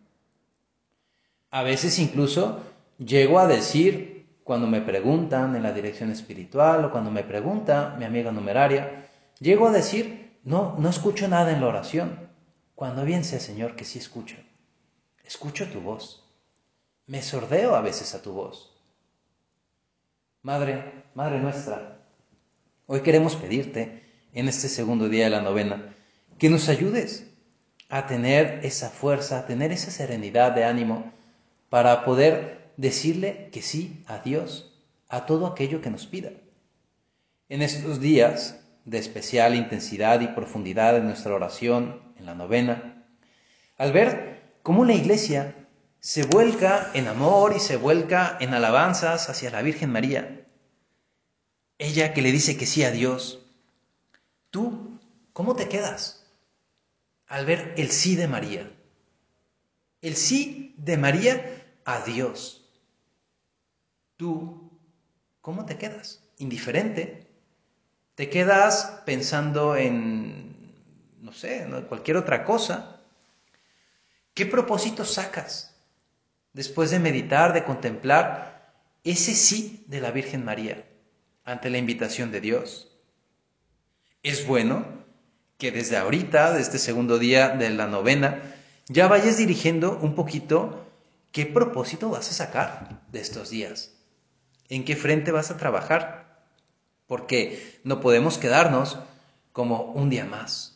A 1.52 1.64
veces 1.64 2.00
incluso 2.00 2.62
llego 2.98 3.40
a 3.40 3.48
decir, 3.48 4.13
cuando 4.44 4.68
me 4.68 4.82
preguntan 4.82 5.56
en 5.56 5.64
la 5.64 5.72
dirección 5.72 6.12
espiritual 6.12 6.86
o 6.86 6.92
cuando 6.92 7.12
me 7.12 7.24
pregunta 7.24 7.96
mi 7.98 8.06
amiga 8.06 8.32
numeraria, 8.32 9.10
llego 9.40 9.68
a 9.68 9.72
decir, 9.72 10.38
no, 10.44 10.76
no 10.78 10.90
escucho 10.90 11.28
nada 11.28 11.52
en 11.52 11.62
la 11.62 11.68
oración, 11.68 12.30
cuando 12.76 13.06
bien 13.06 13.24
sé, 13.24 13.40
Señor, 13.40 13.76
que 13.76 13.86
sí 13.86 14.00
escucho. 14.00 14.36
Escucho 15.24 15.70
tu 15.70 15.80
voz. 15.80 16.24
Me 17.08 17.22
sordeo 17.22 17.76
a 17.76 17.82
veces 17.82 18.14
a 18.16 18.22
tu 18.22 18.34
voz. 18.34 18.76
Madre, 20.42 21.04
Madre 21.16 21.40
nuestra, 21.40 22.00
hoy 22.88 23.02
queremos 23.02 23.36
pedirte 23.36 24.04
en 24.34 24.50
este 24.50 24.68
segundo 24.68 25.08
día 25.08 25.26
de 25.26 25.30
la 25.30 25.42
novena 25.42 25.94
que 26.38 26.50
nos 26.50 26.68
ayudes 26.68 27.30
a 27.88 28.08
tener 28.08 28.60
esa 28.64 28.90
fuerza, 28.90 29.40
a 29.40 29.46
tener 29.46 29.72
esa 29.72 29.92
serenidad 29.92 30.52
de 30.52 30.66
ánimo 30.66 31.14
para 31.70 32.04
poder 32.04 32.63
decirle 32.78 33.50
que 33.52 33.62
sí 33.62 34.04
a 34.08 34.20
Dios, 34.20 34.74
a 35.10 35.26
todo 35.26 35.48
aquello 35.48 35.82
que 35.82 35.90
nos 35.90 36.08
pida. 36.08 36.32
En 37.50 37.62
estos 37.62 38.00
días 38.00 38.60
de 38.86 38.98
especial 38.98 39.56
intensidad 39.56 40.22
y 40.22 40.28
profundidad 40.28 40.98
en 40.98 41.06
nuestra 41.06 41.34
oración, 41.34 42.02
en 42.18 42.26
la 42.26 42.36
novena, 42.36 43.06
al 43.78 43.92
ver 43.92 44.42
cómo 44.62 44.86
la 44.86 44.94
Iglesia 44.94 45.56
se 46.00 46.24
vuelca 46.24 46.92
en 46.94 47.08
amor 47.08 47.54
y 47.56 47.60
se 47.60 47.78
vuelca 47.78 48.38
en 48.42 48.54
alabanzas 48.54 49.30
hacia 49.30 49.52
la 49.52 49.62
Virgen 49.62 49.92
María. 49.92 50.46
Ella 51.78 52.14
que 52.14 52.22
le 52.22 52.32
dice 52.32 52.58
que 52.58 52.66
sí 52.66 52.84
a 52.84 52.92
Dios. 52.92 53.46
¿Tú 54.50 55.00
cómo 55.32 55.56
te 55.56 55.70
quedas 55.70 56.26
al 57.28 57.46
ver 57.46 57.74
el 57.78 57.90
sí 57.90 58.16
de 58.16 58.28
María? 58.28 58.72
El 60.02 60.16
sí 60.16 60.76
de 60.78 60.98
María 60.98 61.66
a 61.86 62.02
Dios. 62.02 62.63
¿Tú 64.18 64.72
cómo 65.42 65.66
te 65.66 65.78
quedas? 65.78 66.22
¿Indiferente? 66.38 67.28
¿Te 68.16 68.30
quedas 68.30 69.02
pensando 69.06 69.76
en, 69.76 70.74
no 71.22 71.34
sé, 71.34 71.68
cualquier 71.90 72.18
otra 72.18 72.46
cosa? 72.46 73.02
¿Qué 74.34 74.46
propósito 74.46 75.06
sacas? 75.06 75.74
después 76.54 76.92
de 76.92 77.00
meditar, 77.00 77.54
de 77.54 77.64
contemplar 77.64 78.74
ese 79.04 79.34
sí 79.36 79.84
de 79.88 80.00
la 80.00 80.12
Virgen 80.12 80.46
María 80.46 80.86
ante 81.44 81.70
la 81.70 81.80
invitación 81.80 82.32
de 82.32 82.42
Dios. 82.42 82.88
Es 84.22 84.48
bueno 84.48 84.86
que 85.58 85.72
desde 85.72 85.98
ahorita, 85.98 86.54
de 86.54 86.62
este 86.62 86.80
segundo 86.80 87.20
día 87.20 87.50
de 87.50 87.70
la 87.72 87.88
novena, 87.88 88.56
ya 88.88 89.08
vayas 89.08 89.38
dirigiendo 89.38 90.00
un 90.02 90.16
poquito 90.16 90.88
qué 91.32 91.46
propósito 91.46 92.10
vas 92.10 92.30
a 92.30 92.34
sacar 92.34 93.02
de 93.12 93.20
estos 93.20 93.50
días, 93.50 93.92
en 94.70 94.86
qué 94.86 94.96
frente 94.96 95.32
vas 95.32 95.52
a 95.52 95.58
trabajar, 95.58 96.44
porque 97.08 97.80
no 97.84 98.00
podemos 98.00 98.38
quedarnos 98.38 98.98
como 99.52 99.84
un 99.94 100.10
día 100.10 100.26
más. 100.26 100.74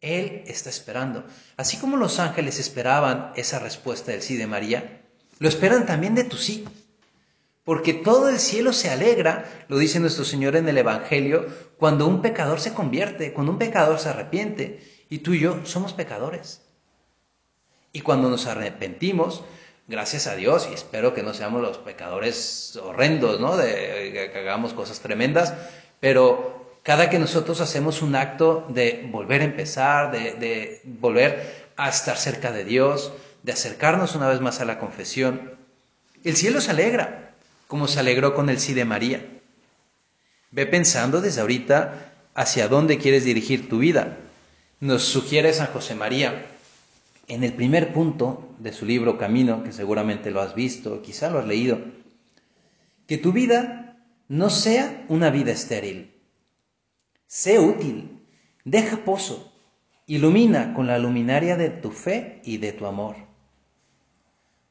Él 0.00 0.42
está 0.46 0.70
esperando. 0.70 1.24
Así 1.56 1.76
como 1.78 1.96
los 1.96 2.18
ángeles 2.18 2.58
esperaban 2.58 3.32
esa 3.36 3.58
respuesta 3.58 4.12
del 4.12 4.22
sí 4.22 4.36
de 4.36 4.46
María, 4.46 5.02
lo 5.38 5.48
esperan 5.48 5.86
también 5.86 6.14
de 6.14 6.24
tu 6.24 6.36
sí. 6.36 6.64
Porque 7.64 7.94
todo 7.94 8.28
el 8.28 8.38
cielo 8.38 8.72
se 8.72 8.90
alegra, 8.90 9.66
lo 9.68 9.78
dice 9.78 9.98
nuestro 9.98 10.24
Señor 10.24 10.54
en 10.54 10.68
el 10.68 10.78
Evangelio, 10.78 11.46
cuando 11.78 12.06
un 12.06 12.22
pecador 12.22 12.60
se 12.60 12.72
convierte, 12.72 13.32
cuando 13.32 13.52
un 13.52 13.58
pecador 13.58 13.98
se 13.98 14.10
arrepiente. 14.10 14.80
Y 15.08 15.18
tú 15.18 15.34
y 15.34 15.40
yo 15.40 15.66
somos 15.66 15.92
pecadores. 15.92 16.62
Y 17.92 18.02
cuando 18.02 18.30
nos 18.30 18.46
arrepentimos, 18.46 19.42
gracias 19.88 20.26
a 20.26 20.34
Dios, 20.34 20.68
y 20.70 20.74
espero 20.74 21.14
que 21.14 21.22
no 21.22 21.34
seamos 21.34 21.62
los 21.62 21.78
pecadores 21.78 22.76
horrendos, 22.82 23.40
¿no? 23.40 23.56
De 23.56 24.30
que 24.32 24.38
hagamos 24.38 24.74
cosas 24.74 25.00
tremendas, 25.00 25.54
pero 26.00 26.78
cada 26.82 27.10
que 27.10 27.18
nosotros 27.18 27.60
hacemos 27.60 28.02
un 28.02 28.14
acto 28.14 28.66
de 28.68 29.08
volver 29.10 29.40
a 29.42 29.44
empezar, 29.44 30.12
de, 30.12 30.80
volver 30.84 31.66
a 31.76 31.88
estar 31.88 32.16
cerca 32.16 32.52
de 32.52 32.64
Dios, 32.64 33.12
de 33.42 33.52
acercarnos 33.52 34.14
una 34.14 34.28
vez 34.28 34.40
más 34.40 34.60
a 34.60 34.64
la 34.64 34.78
confesión, 34.78 35.52
el 36.24 36.36
cielo 36.36 36.60
se 36.60 36.70
alegra, 36.70 37.32
como 37.68 37.88
se 37.88 38.00
alegró 38.00 38.34
con 38.34 38.50
el 38.50 38.60
sí 38.60 38.74
de 38.74 38.84
María. 38.84 39.24
Ve 40.50 40.66
pensando 40.66 41.20
desde 41.20 41.40
ahorita 41.40 42.12
hacia 42.34 42.68
dónde 42.68 42.98
quieres 42.98 43.24
dirigir 43.24 43.68
tu 43.68 43.78
vida. 43.78 44.18
Nos 44.80 45.02
sugiere 45.04 45.52
San 45.52 45.68
José 45.68 45.94
María 45.94 46.46
en 47.28 47.44
el 47.44 47.54
primer 47.54 47.92
punto 47.92 48.48
de 48.58 48.72
su 48.72 48.86
libro 48.86 49.18
Camino, 49.18 49.62
que 49.62 49.72
seguramente 49.72 50.30
lo 50.30 50.40
has 50.40 50.54
visto, 50.54 51.02
quizá 51.02 51.30
lo 51.30 51.38
has 51.38 51.46
leído, 51.46 51.78
que 53.06 53.18
tu 53.18 53.32
vida 53.32 53.98
no 54.28 54.50
sea 54.50 55.04
una 55.08 55.30
vida 55.30 55.52
estéril, 55.52 56.12
Sé 57.28 57.58
útil, 57.58 58.24
deja 58.64 58.98
pozo, 58.98 59.52
ilumina 60.06 60.74
con 60.74 60.86
la 60.86 60.98
luminaria 60.98 61.56
de 61.56 61.70
tu 61.70 61.90
fe 61.90 62.40
y 62.44 62.58
de 62.58 62.72
tu 62.72 62.86
amor. 62.86 63.16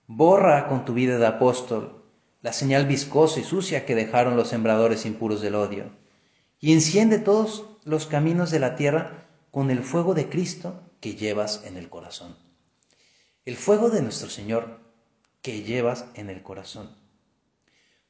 Borra 0.07 0.69
con 0.69 0.85
tu 0.85 0.93
vida 0.93 1.17
de 1.17 1.27
apóstol 1.27 2.01
la 2.41 2.53
señal 2.53 2.85
viscosa 2.85 3.41
y 3.41 3.43
sucia 3.43 3.85
que 3.85 3.95
dejaron 3.95 4.37
los 4.37 4.47
sembradores 4.47 5.05
impuros 5.05 5.41
del 5.41 5.55
odio, 5.55 5.91
y 6.61 6.71
enciende 6.71 7.19
todos 7.19 7.65
los 7.83 8.05
caminos 8.05 8.51
de 8.51 8.59
la 8.59 8.75
tierra 8.75 9.27
con 9.51 9.69
el 9.69 9.83
fuego 9.83 10.13
de 10.13 10.29
Cristo 10.29 10.81
que 11.01 11.15
llevas 11.15 11.63
en 11.65 11.75
el 11.75 11.89
corazón. 11.89 12.44
El 13.45 13.57
fuego 13.57 13.91
de 13.91 14.01
nuestro 14.01 14.27
Señor 14.27 14.79
que 15.43 15.61
llevas 15.61 16.07
en 16.15 16.31
el 16.31 16.41
corazón. 16.41 16.89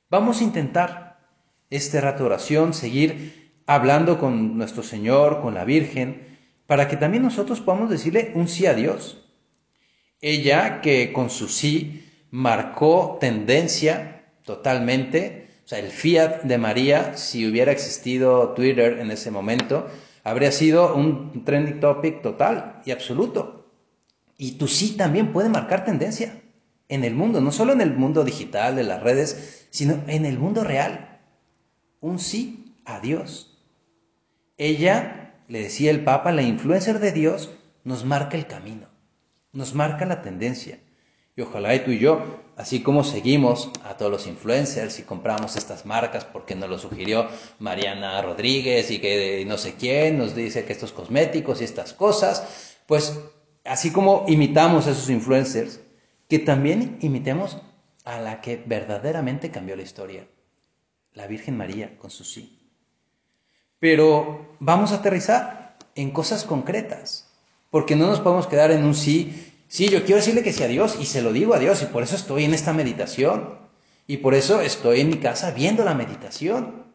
Vamos 0.10 0.40
a 0.40 0.46
intentar 0.46 1.28
este 1.70 2.00
rato 2.00 2.20
de 2.20 2.28
oración, 2.28 2.74
seguir 2.74 3.62
hablando 3.66 4.18
con 4.18 4.58
nuestro 4.58 4.82
Señor, 4.82 5.42
con 5.42 5.54
la 5.54 5.66
Virgen, 5.66 6.40
para 6.68 6.88
que 6.88 6.96
también 6.96 7.24
nosotros 7.24 7.60
podamos 7.60 7.90
decirle 7.90 8.32
un 8.34 8.48
sí 8.48 8.66
a 8.66 8.76
Dios. 8.76 9.26
Ella 10.22 10.80
que 10.80 11.12
con 11.12 11.30
su 11.30 11.50
sí 11.50 12.10
marcó 12.32 13.18
tendencia 13.20 14.32
totalmente, 14.46 15.50
o 15.66 15.68
sea, 15.68 15.80
el 15.80 15.90
fiat 15.92 16.44
de 16.44 16.58
María, 16.58 17.18
si 17.18 17.46
hubiera 17.46 17.74
existido 17.74 18.54
Twitter 18.54 19.00
en 19.00 19.12
ese 19.12 19.32
momento, 19.32 19.90
habría 20.24 20.54
sido 20.54 20.96
un 20.96 21.44
trending 21.44 21.82
topic 21.82 22.22
total 22.22 22.82
y 22.86 22.92
absoluto. 22.92 23.65
Y 24.38 24.54
tu 24.54 24.68
sí 24.68 24.98
también 24.98 25.32
puede 25.32 25.50
marcar 25.50 25.86
tendencia 25.86 26.42
en 26.90 27.04
el 27.04 27.16
mundo, 27.16 27.42
no 27.42 27.52
solo 27.52 27.74
en 27.74 27.82
el 27.82 27.96
mundo 27.96 28.24
digital 28.24 28.76
de 28.76 28.84
las 28.84 29.02
redes, 29.02 29.68
sino 29.70 30.04
en 30.08 30.26
el 30.26 30.38
mundo 30.38 30.64
real. 30.64 31.20
Un 32.02 32.20
sí 32.20 32.76
a 32.86 33.00
Dios. 33.00 33.58
Ella, 34.58 35.36
le 35.48 35.64
decía 35.64 35.92
el 35.92 36.04
Papa, 36.04 36.32
la 36.32 36.42
influencer 36.42 37.00
de 37.00 37.12
Dios 37.12 37.52
nos 37.84 38.04
marca 38.04 38.38
el 38.38 38.48
camino, 38.48 38.88
nos 39.54 39.74
marca 39.74 40.06
la 40.06 40.22
tendencia. 40.22 40.80
Y 41.36 41.42
ojalá 41.42 41.76
y 41.76 41.84
tú 41.84 41.92
y 41.92 42.00
yo 42.00 42.46
así 42.56 42.82
como 42.82 43.04
seguimos 43.04 43.70
a 43.84 43.98
todos 43.98 44.12
los 44.12 44.28
influencers 44.28 45.00
y 45.00 45.04
compramos 45.04 45.56
estas 45.56 45.86
marcas 45.86 46.26
porque 46.26 46.56
nos 46.56 46.70
lo 46.70 46.80
sugirió 46.80 47.28
Mariana 47.60 48.22
Rodríguez 48.22 48.92
y 48.92 49.00
que 49.00 49.44
no 49.46 49.58
sé 49.58 49.76
quién 49.76 50.18
nos 50.18 50.36
dice 50.36 50.66
que 50.66 50.74
estos 50.74 50.92
cosméticos 50.92 51.62
y 51.62 51.66
estas 51.66 51.94
cosas, 51.94 52.78
pues 52.88 53.20
así 53.66 53.92
como 53.92 54.26
imitamos 54.28 54.88
a 54.88 54.92
esos 54.92 55.10
influencers, 55.10 55.82
que 56.30 56.40
también 56.40 56.98
imitemos 57.02 57.62
a 58.04 58.20
la 58.20 58.42
que 58.42 58.64
verdaderamente 58.66 59.52
cambió 59.52 59.76
la 59.76 59.84
historia, 59.84 60.28
la 61.14 61.28
Virgen 61.28 61.58
María 61.58 61.98
con 61.98 62.12
su 62.12 62.24
sí. 62.24 62.60
Pero 63.80 64.56
vamos 64.60 64.92
a 64.92 64.96
aterrizar 64.96 65.78
en 65.96 66.12
cosas 66.12 66.44
concretas, 66.44 67.32
porque 67.70 67.96
no 67.96 68.08
nos 68.08 68.22
podemos 68.22 68.48
quedar 68.48 68.72
en 68.72 68.86
un 68.86 68.96
sí 68.96 69.52
Sí, 69.68 69.90
yo 69.90 70.06
quiero 70.06 70.18
decirle 70.18 70.44
que 70.44 70.54
sí 70.54 70.64
a 70.64 70.68
Dios 70.68 70.98
y 71.02 71.06
se 71.06 71.22
lo 71.22 71.34
digo 71.34 71.54
a 71.54 71.60
Dios 71.60 71.82
y 71.82 71.88
por 71.88 72.04
eso 72.04 72.16
estoy 72.16 72.44
en 72.44 72.54
esta 72.54 72.72
meditación 72.72 73.60
y 74.08 74.18
por 74.18 74.36
eso 74.36 74.62
estoy 74.62 75.02
en 75.02 75.10
mi 75.10 75.18
casa 75.18 75.52
viendo 75.52 75.84
la 75.84 75.96
meditación. 75.96 76.86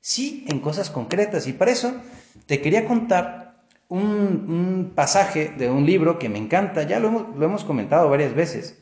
Sí, 0.00 0.44
en 0.48 0.60
cosas 0.60 0.90
concretas 0.90 1.46
y 1.46 1.52
para 1.52 1.70
eso 1.70 1.94
te 2.46 2.60
quería 2.60 2.84
contar 2.84 3.41
un, 3.92 4.92
pasaje 4.94 5.52
de 5.56 5.70
un 5.70 5.84
libro 5.84 6.18
que 6.18 6.28
me 6.28 6.38
encanta, 6.38 6.82
ya 6.84 6.98
lo 6.98 7.08
hemos, 7.08 7.64
comentado 7.64 8.08
varias 8.08 8.34
veces. 8.34 8.78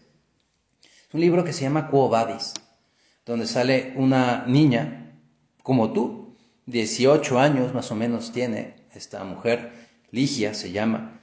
Es 0.82 1.14
un 1.14 1.20
libro 1.20 1.44
que 1.44 1.52
se 1.52 1.62
llama 1.62 1.88
Quo 1.88 2.08
Vadis, 2.08 2.54
donde 3.26 3.46
sale 3.46 3.92
una 3.96 4.44
niña 4.46 5.16
como 5.62 5.92
tú, 5.92 6.36
18 6.66 7.38
años 7.38 7.74
más 7.74 7.90
o 7.90 7.96
menos 7.96 8.32
tiene 8.32 8.76
esta 8.94 9.24
mujer, 9.24 9.72
Ligia 10.12 10.54
se 10.54 10.72
llama, 10.72 11.20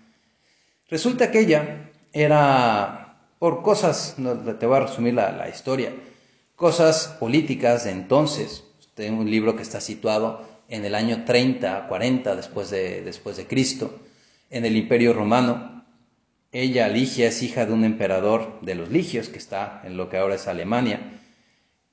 Resulta 0.90 1.32
que 1.32 1.42
ella 1.42 1.92
era, 2.14 3.20
por 3.40 3.62
cosas, 3.62 4.16
te 4.60 4.66
voy 4.66 4.78
a 4.78 4.82
resumir 4.82 5.14
la, 5.14 5.50
historia, 5.50 5.94
cosas 6.56 7.16
políticas 7.20 7.84
de 7.84 7.92
entonces. 7.92 8.64
Tengo 8.96 9.20
un 9.22 9.30
libro 9.30 9.58
que 9.58 9.64
está 9.64 9.82
situado 9.82 10.47
en 10.70 10.86
el 10.86 10.96
año 10.96 11.26
30, 11.26 11.88
40 11.88 12.36
después 12.36 12.70
de, 12.70 13.02
después 13.02 13.38
de 13.38 13.48
Cristo, 13.48 14.00
en 14.50 14.66
el 14.66 14.76
Imperio 14.76 15.14
Romano. 15.14 15.86
Ella, 16.52 16.88
Ligia, 16.88 17.28
es 17.28 17.44
hija 17.44 17.66
de 17.66 17.74
un 17.74 17.84
emperador 17.84 18.60
de 18.62 18.76
los 18.76 18.90
Ligios, 18.90 19.30
que 19.30 19.38
está 19.38 19.82
en 19.84 19.98
lo 19.98 20.10
que 20.10 20.18
ahora 20.18 20.36
es 20.36 20.48
Alemania, 20.48 21.20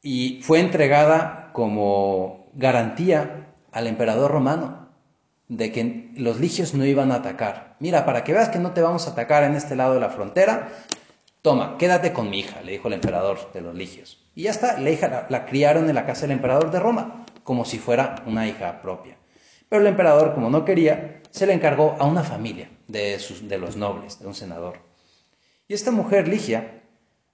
y 0.03 0.41
fue 0.43 0.61
entregada 0.61 1.51
como 1.53 2.51
garantía 2.55 3.55
al 3.73 3.87
emperador 3.87 4.31
romano 4.31 4.89
de 5.49 5.73
que 5.73 6.11
los 6.17 6.41
ligios 6.41 6.75
no 6.75 6.85
iban 6.85 7.13
a 7.13 7.17
atacar. 7.17 7.77
Mira, 7.81 8.05
para 8.05 8.25
que 8.25 8.33
veas 8.33 8.49
que 8.49 8.59
no 8.59 8.73
te 8.73 8.81
vamos 8.81 9.07
a 9.07 9.11
atacar 9.11 9.45
en 9.45 9.55
este 9.55 9.77
lado 9.77 9.95
de 9.95 10.01
la 10.01 10.11
frontera, 10.11 10.69
toma, 11.43 11.77
quédate 11.79 12.13
con 12.13 12.31
mi 12.31 12.41
hija, 12.41 12.63
le 12.63 12.73
dijo 12.73 12.89
el 12.89 12.95
emperador 12.95 13.53
de 13.53 13.61
los 13.61 13.75
ligios. 13.75 14.25
Y 14.35 14.45
ya 14.45 14.51
está, 14.51 14.79
la 14.79 14.91
hija 14.91 15.27
la, 15.29 15.47
criaron 15.47 15.89
en 15.89 15.95
la 15.95 16.07
casa 16.07 16.23
del 16.23 16.33
emperador 16.33 16.71
de 16.71 16.81
Roma, 16.81 17.27
como 17.45 17.65
si 17.65 17.79
fuera 17.79 18.25
una 18.27 18.49
hija 18.49 18.83
propia. 18.83 19.17
Pero 19.69 19.83
el 19.83 19.89
emperador, 19.89 20.35
como 20.35 20.51
no 20.51 20.65
quería, 20.65 21.23
se 21.31 21.47
le 21.47 21.53
encargó 21.53 21.97
a 22.01 22.05
una 22.05 22.25
familia 22.25 22.69
de, 22.89 23.19
sus, 23.21 23.49
de 23.49 23.59
los 23.59 23.77
nobles, 23.77 24.19
de 24.19 24.27
un 24.27 24.35
senador. 24.35 24.81
Y 25.69 25.75
esta 25.75 25.93
mujer, 25.93 26.27
Ligia, 26.27 26.83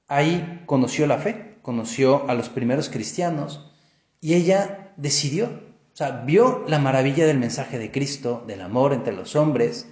ahí 0.09 0.62
conoció 0.67 1.07
la 1.07 1.19
fe, 1.19 1.57
conoció 1.62 2.29
a 2.29 2.35
los 2.35 2.50
primeros 2.50 2.90
cristianos, 2.90 3.73
y 4.21 4.35
ella 4.35 4.93
decidió 4.99 5.71
o 5.93 5.97
sea, 5.97 6.23
vio 6.25 6.64
la 6.69 6.79
maravilla 6.79 7.26
del 7.26 7.38
mensaje 7.38 7.79
de 7.79 7.90
Cristo, 7.90 8.45
del 8.47 8.61
amor 8.61 8.93
entre 8.93 9.12
los 9.12 9.35
hombres, 9.37 9.88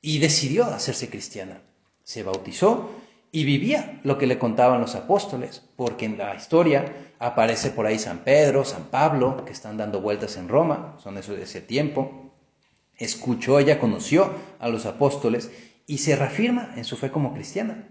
y 0.00 0.18
decidió 0.18 0.64
hacerse 0.64 1.10
cristiana. 1.10 1.62
Se 2.02 2.22
bautizó 2.22 2.90
y 3.30 3.44
vivía 3.44 4.00
lo 4.02 4.18
que 4.18 4.26
le 4.26 4.38
contaban 4.38 4.80
los 4.80 4.94
apóstoles, 4.94 5.62
porque 5.76 6.06
en 6.06 6.18
la 6.18 6.34
historia 6.34 7.13
aparece 7.24 7.70
por 7.70 7.86
ahí 7.86 7.98
San 7.98 8.18
Pedro, 8.18 8.66
San 8.66 8.84
Pablo, 8.90 9.46
que 9.46 9.52
están 9.52 9.78
dando 9.78 10.02
vueltas 10.02 10.36
en 10.36 10.46
Roma, 10.46 10.98
son 11.02 11.16
esos 11.16 11.38
de 11.38 11.44
ese 11.44 11.62
tiempo. 11.62 12.34
Escuchó, 12.98 13.58
ella 13.58 13.80
conoció 13.80 14.30
a 14.58 14.68
los 14.68 14.84
apóstoles 14.84 15.50
y 15.86 15.98
se 15.98 16.16
reafirma 16.16 16.74
en 16.76 16.84
su 16.84 16.98
fe 16.98 17.10
como 17.10 17.32
cristiana. 17.32 17.88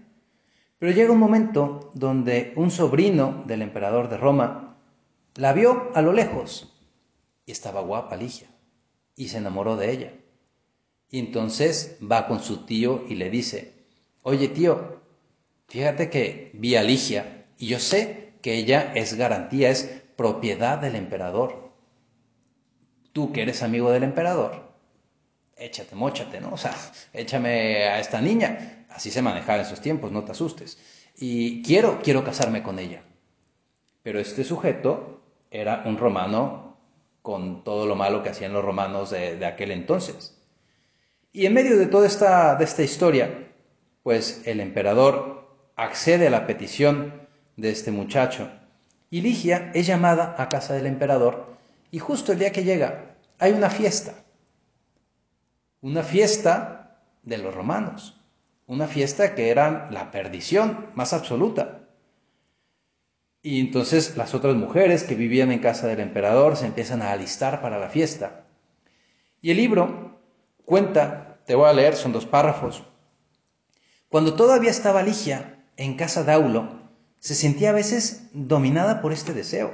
Pero 0.78 0.92
llega 0.92 1.12
un 1.12 1.18
momento 1.18 1.90
donde 1.94 2.52
un 2.54 2.70
sobrino 2.70 3.42
del 3.44 3.62
emperador 3.62 4.08
de 4.08 4.18
Roma 4.18 4.78
la 5.34 5.52
vio 5.52 5.90
a 5.96 6.00
lo 6.00 6.12
lejos 6.12 6.72
y 7.44 7.50
estaba 7.50 7.80
guapa 7.80 8.16
Ligia 8.16 8.46
y 9.16 9.28
se 9.28 9.38
enamoró 9.38 9.76
de 9.76 9.90
ella. 9.90 10.12
Y 11.10 11.18
entonces 11.18 11.98
va 12.00 12.28
con 12.28 12.40
su 12.40 12.66
tío 12.66 13.02
y 13.08 13.16
le 13.16 13.30
dice, 13.30 13.84
oye 14.22 14.46
tío, 14.46 15.00
fíjate 15.66 16.08
que 16.08 16.52
vi 16.54 16.76
a 16.76 16.84
Ligia 16.84 17.46
y 17.58 17.66
yo 17.66 17.80
sé 17.80 18.23
que 18.44 18.56
ella 18.56 18.92
es 18.94 19.14
garantía, 19.14 19.70
es 19.70 20.02
propiedad 20.16 20.76
del 20.76 20.96
emperador. 20.96 21.72
Tú 23.14 23.32
que 23.32 23.40
eres 23.40 23.62
amigo 23.62 23.90
del 23.90 24.02
emperador, 24.02 24.70
échate, 25.56 25.94
mochate, 25.94 26.42
¿no? 26.42 26.52
O 26.52 26.58
sea, 26.58 26.76
échame 27.14 27.84
a 27.84 27.98
esta 27.98 28.20
niña. 28.20 28.84
Así 28.90 29.10
se 29.10 29.22
manejaba 29.22 29.60
en 29.60 29.64
esos 29.64 29.80
tiempos, 29.80 30.12
no 30.12 30.24
te 30.24 30.32
asustes. 30.32 30.76
Y 31.16 31.62
quiero, 31.62 32.00
quiero 32.02 32.22
casarme 32.22 32.62
con 32.62 32.78
ella. 32.78 33.02
Pero 34.02 34.20
este 34.20 34.44
sujeto 34.44 35.22
era 35.50 35.82
un 35.86 35.96
romano 35.96 36.76
con 37.22 37.64
todo 37.64 37.86
lo 37.86 37.96
malo 37.96 38.22
que 38.22 38.28
hacían 38.28 38.52
los 38.52 38.62
romanos 38.62 39.08
de, 39.08 39.42
aquel 39.46 39.70
entonces. 39.70 40.38
Y 41.32 41.46
en 41.46 41.54
medio 41.54 41.78
de 41.78 41.86
toda 41.86 42.06
esta, 42.06 42.56
de 42.56 42.64
esta 42.64 42.82
historia, 42.82 43.54
pues 44.02 44.42
el 44.44 44.60
emperador 44.60 45.48
accede 45.76 46.26
a 46.26 46.30
la 46.30 46.46
petición 46.46 47.23
de 47.56 47.70
este 47.70 47.90
muchacho 47.90 48.50
y 49.10 49.20
Ligia 49.20 49.70
es 49.74 49.86
llamada 49.86 50.34
a 50.38 50.48
casa 50.48 50.74
del 50.74 50.86
emperador 50.86 51.56
y 51.90 52.00
justo 52.00 52.32
el 52.32 52.40
día 52.40 52.50
que 52.50 52.64
llega 52.64 53.14
hay 53.38 53.52
una 53.52 53.70
fiesta, 53.70 54.14
una 55.80 56.02
fiesta 56.02 56.98
de 57.22 57.38
los 57.38 57.54
romanos, 57.54 58.20
una 58.66 58.86
fiesta 58.86 59.34
que 59.34 59.50
era 59.50 59.88
la 59.90 60.10
perdición 60.10 60.90
más 60.94 61.12
absoluta. 61.12 61.88
Y 63.42 63.60
entonces 63.60 64.16
las 64.16 64.34
otras 64.34 64.56
mujeres 64.56 65.04
que 65.04 65.14
vivían 65.14 65.52
en 65.52 65.58
casa 65.58 65.86
del 65.86 66.00
emperador 66.00 66.56
se 66.56 66.66
empiezan 66.66 67.02
a 67.02 67.12
alistar 67.12 67.60
para 67.60 67.78
la 67.78 67.90
fiesta. 67.90 68.46
Y 69.42 69.50
el 69.50 69.58
libro 69.58 70.18
cuenta, 70.64 71.38
te 71.46 71.54
voy 71.54 71.68
a 71.68 71.72
leer, 71.74 71.94
son 71.94 72.12
dos 72.12 72.26
párrafos. 72.26 72.82
Cuando 74.08 74.34
todavía 74.34 74.70
estaba 74.70 75.02
Ligia 75.02 75.62
en 75.76 75.96
casa 75.96 76.24
de 76.24 76.32
Aulo, 76.32 76.83
se 77.24 77.34
sentía 77.34 77.70
a 77.70 77.72
veces 77.72 78.28
dominada 78.34 79.00
por 79.00 79.14
este 79.14 79.32
deseo. 79.32 79.72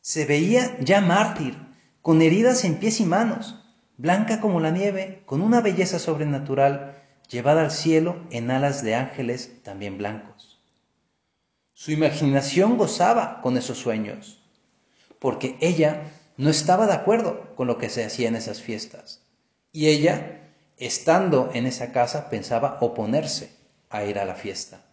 Se 0.00 0.24
veía 0.26 0.76
ya 0.80 1.00
mártir, 1.00 1.56
con 2.02 2.20
heridas 2.22 2.64
en 2.64 2.80
pies 2.80 2.98
y 2.98 3.04
manos, 3.04 3.62
blanca 3.98 4.40
como 4.40 4.58
la 4.58 4.72
nieve, 4.72 5.22
con 5.26 5.42
una 5.42 5.60
belleza 5.60 6.00
sobrenatural, 6.00 7.04
llevada 7.28 7.60
al 7.60 7.70
cielo 7.70 8.26
en 8.32 8.50
alas 8.50 8.82
de 8.82 8.96
ángeles 8.96 9.62
también 9.62 9.96
blancos. 9.96 10.60
Su 11.72 11.92
imaginación 11.92 12.78
gozaba 12.78 13.42
con 13.42 13.56
esos 13.56 13.78
sueños, 13.78 14.42
porque 15.20 15.56
ella 15.60 16.10
no 16.36 16.50
estaba 16.50 16.88
de 16.88 16.94
acuerdo 16.94 17.54
con 17.54 17.68
lo 17.68 17.78
que 17.78 17.90
se 17.90 18.04
hacía 18.04 18.26
en 18.26 18.34
esas 18.34 18.60
fiestas. 18.60 19.22
Y 19.70 19.86
ella, 19.86 20.50
estando 20.78 21.50
en 21.54 21.66
esa 21.66 21.92
casa, 21.92 22.28
pensaba 22.28 22.78
oponerse 22.80 23.54
a 23.88 24.02
ir 24.02 24.18
a 24.18 24.24
la 24.24 24.34
fiesta. 24.34 24.89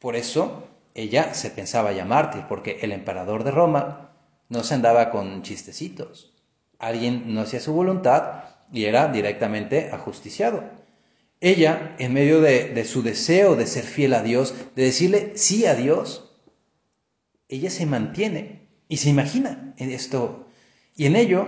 Por 0.00 0.16
eso 0.16 0.66
ella 0.94 1.34
se 1.34 1.50
pensaba 1.50 1.92
ya 1.92 2.04
mártir, 2.04 2.44
porque 2.48 2.78
el 2.82 2.92
emperador 2.92 3.44
de 3.44 3.52
Roma 3.52 4.10
no 4.48 4.64
se 4.64 4.74
andaba 4.74 5.10
con 5.10 5.42
chistecitos. 5.42 6.34
Alguien 6.78 7.34
no 7.34 7.42
hacía 7.42 7.60
su 7.60 7.72
voluntad 7.72 8.44
y 8.72 8.86
era 8.86 9.08
directamente 9.08 9.90
ajusticiado. 9.92 10.64
Ella, 11.40 11.94
en 11.98 12.12
medio 12.12 12.40
de, 12.40 12.84
su 12.84 13.02
deseo 13.02 13.56
de 13.56 13.66
ser 13.66 13.84
fiel 13.84 14.14
a 14.14 14.22
Dios, 14.22 14.54
de 14.74 14.84
decirle 14.84 15.32
sí 15.36 15.66
a 15.66 15.74
Dios, 15.74 16.34
ella 17.48 17.70
se 17.70 17.86
mantiene 17.86 18.68
y 18.88 18.98
se 18.98 19.10
imagina 19.10 19.74
en 19.76 19.90
esto. 19.90 20.46
Y 20.96 21.06
en 21.06 21.16
ello 21.16 21.46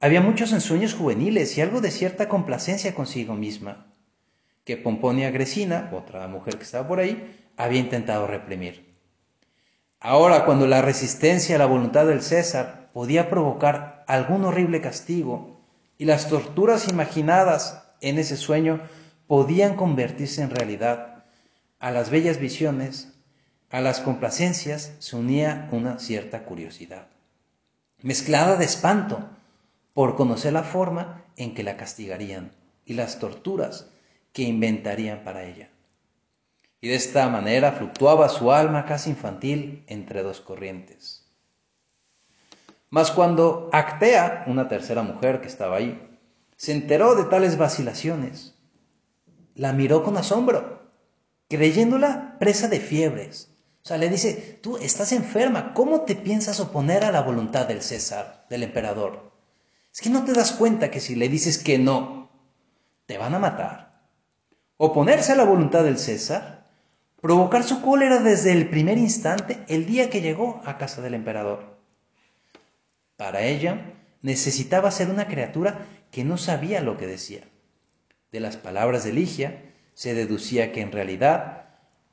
había 0.00 0.20
muchos 0.20 0.52
ensueños 0.52 0.94
juveniles 0.94 1.56
y 1.56 1.60
algo 1.60 1.80
de 1.80 1.90
cierta 1.90 2.28
complacencia 2.28 2.94
consigo 2.94 3.34
misma, 3.34 3.94
que 4.64 4.76
Pomponia 4.76 5.30
Gresina, 5.30 5.90
otra 5.92 6.26
mujer 6.28 6.56
que 6.56 6.64
estaba 6.64 6.86
por 6.86 7.00
ahí, 7.00 7.39
había 7.62 7.80
intentado 7.80 8.26
reprimir. 8.26 8.94
Ahora, 10.00 10.46
cuando 10.46 10.66
la 10.66 10.80
resistencia 10.80 11.56
a 11.56 11.58
la 11.58 11.66
voluntad 11.66 12.06
del 12.06 12.22
César 12.22 12.88
podía 12.94 13.28
provocar 13.28 14.04
algún 14.08 14.44
horrible 14.44 14.80
castigo 14.80 15.60
y 15.98 16.06
las 16.06 16.28
torturas 16.28 16.88
imaginadas 16.88 17.82
en 18.00 18.18
ese 18.18 18.38
sueño 18.38 18.80
podían 19.26 19.76
convertirse 19.76 20.42
en 20.42 20.50
realidad. 20.50 21.24
A 21.78 21.90
las 21.90 22.10
bellas 22.10 22.38
visiones, 22.38 23.12
a 23.70 23.80
las 23.80 24.00
complacencias, 24.00 24.94
se 24.98 25.16
unía 25.16 25.68
una 25.70 25.98
cierta 25.98 26.44
curiosidad, 26.44 27.06
mezclada 28.02 28.56
de 28.56 28.64
espanto 28.64 29.28
por 29.92 30.16
conocer 30.16 30.54
la 30.54 30.62
forma 30.62 31.24
en 31.36 31.54
que 31.54 31.62
la 31.62 31.76
castigarían 31.76 32.52
y 32.86 32.94
las 32.94 33.18
torturas 33.18 33.86
que 34.32 34.42
inventarían 34.42 35.24
para 35.24 35.44
ella. 35.44 35.68
Y 36.80 36.88
de 36.88 36.94
esta 36.94 37.28
manera 37.28 37.72
fluctuaba 37.72 38.28
su 38.28 38.52
alma 38.52 38.86
casi 38.86 39.10
infantil 39.10 39.84
entre 39.86 40.22
dos 40.22 40.40
corrientes. 40.40 41.26
Mas 42.88 43.10
cuando 43.10 43.68
Actea, 43.72 44.44
una 44.46 44.68
tercera 44.68 45.02
mujer 45.02 45.40
que 45.40 45.46
estaba 45.46 45.76
ahí, 45.76 46.00
se 46.56 46.72
enteró 46.72 47.14
de 47.14 47.24
tales 47.24 47.56
vacilaciones, 47.56 48.54
la 49.54 49.72
miró 49.72 50.02
con 50.02 50.16
asombro, 50.16 50.90
creyéndola 51.48 52.36
presa 52.38 52.68
de 52.68 52.80
fiebres. 52.80 53.50
O 53.82 53.88
sea, 53.88 53.96
le 53.96 54.08
dice, 54.08 54.58
tú 54.62 54.76
estás 54.76 55.12
enferma, 55.12 55.72
¿cómo 55.72 56.02
te 56.02 56.14
piensas 56.14 56.60
oponer 56.60 57.04
a 57.04 57.12
la 57.12 57.22
voluntad 57.22 57.66
del 57.66 57.82
César, 57.82 58.46
del 58.50 58.62
emperador? 58.62 59.32
Es 59.92 60.00
que 60.00 60.10
no 60.10 60.24
te 60.24 60.32
das 60.32 60.52
cuenta 60.52 60.90
que 60.90 61.00
si 61.00 61.14
le 61.14 61.28
dices 61.28 61.58
que 61.58 61.78
no, 61.78 62.30
te 63.06 63.18
van 63.18 63.34
a 63.34 63.38
matar. 63.38 64.02
Oponerse 64.76 65.32
a 65.32 65.36
la 65.36 65.44
voluntad 65.44 65.84
del 65.84 65.98
César, 65.98 66.59
provocar 67.20 67.64
su 67.64 67.82
cólera 67.82 68.20
desde 68.20 68.52
el 68.52 68.68
primer 68.68 68.98
instante, 68.98 69.64
el 69.68 69.86
día 69.86 70.10
que 70.10 70.20
llegó 70.20 70.62
a 70.64 70.78
casa 70.78 71.02
del 71.02 71.14
emperador. 71.14 71.78
Para 73.16 73.42
ella, 73.42 73.94
necesitaba 74.22 74.90
ser 74.90 75.10
una 75.10 75.26
criatura 75.26 75.86
que 76.10 76.24
no 76.24 76.38
sabía 76.38 76.80
lo 76.80 76.96
que 76.96 77.06
decía. 77.06 77.44
De 78.32 78.40
las 78.40 78.56
palabras 78.56 79.04
de 79.04 79.12
Ligia 79.12 79.72
se 79.94 80.14
deducía 80.14 80.72
que 80.72 80.80
en 80.80 80.92
realidad 80.92 81.64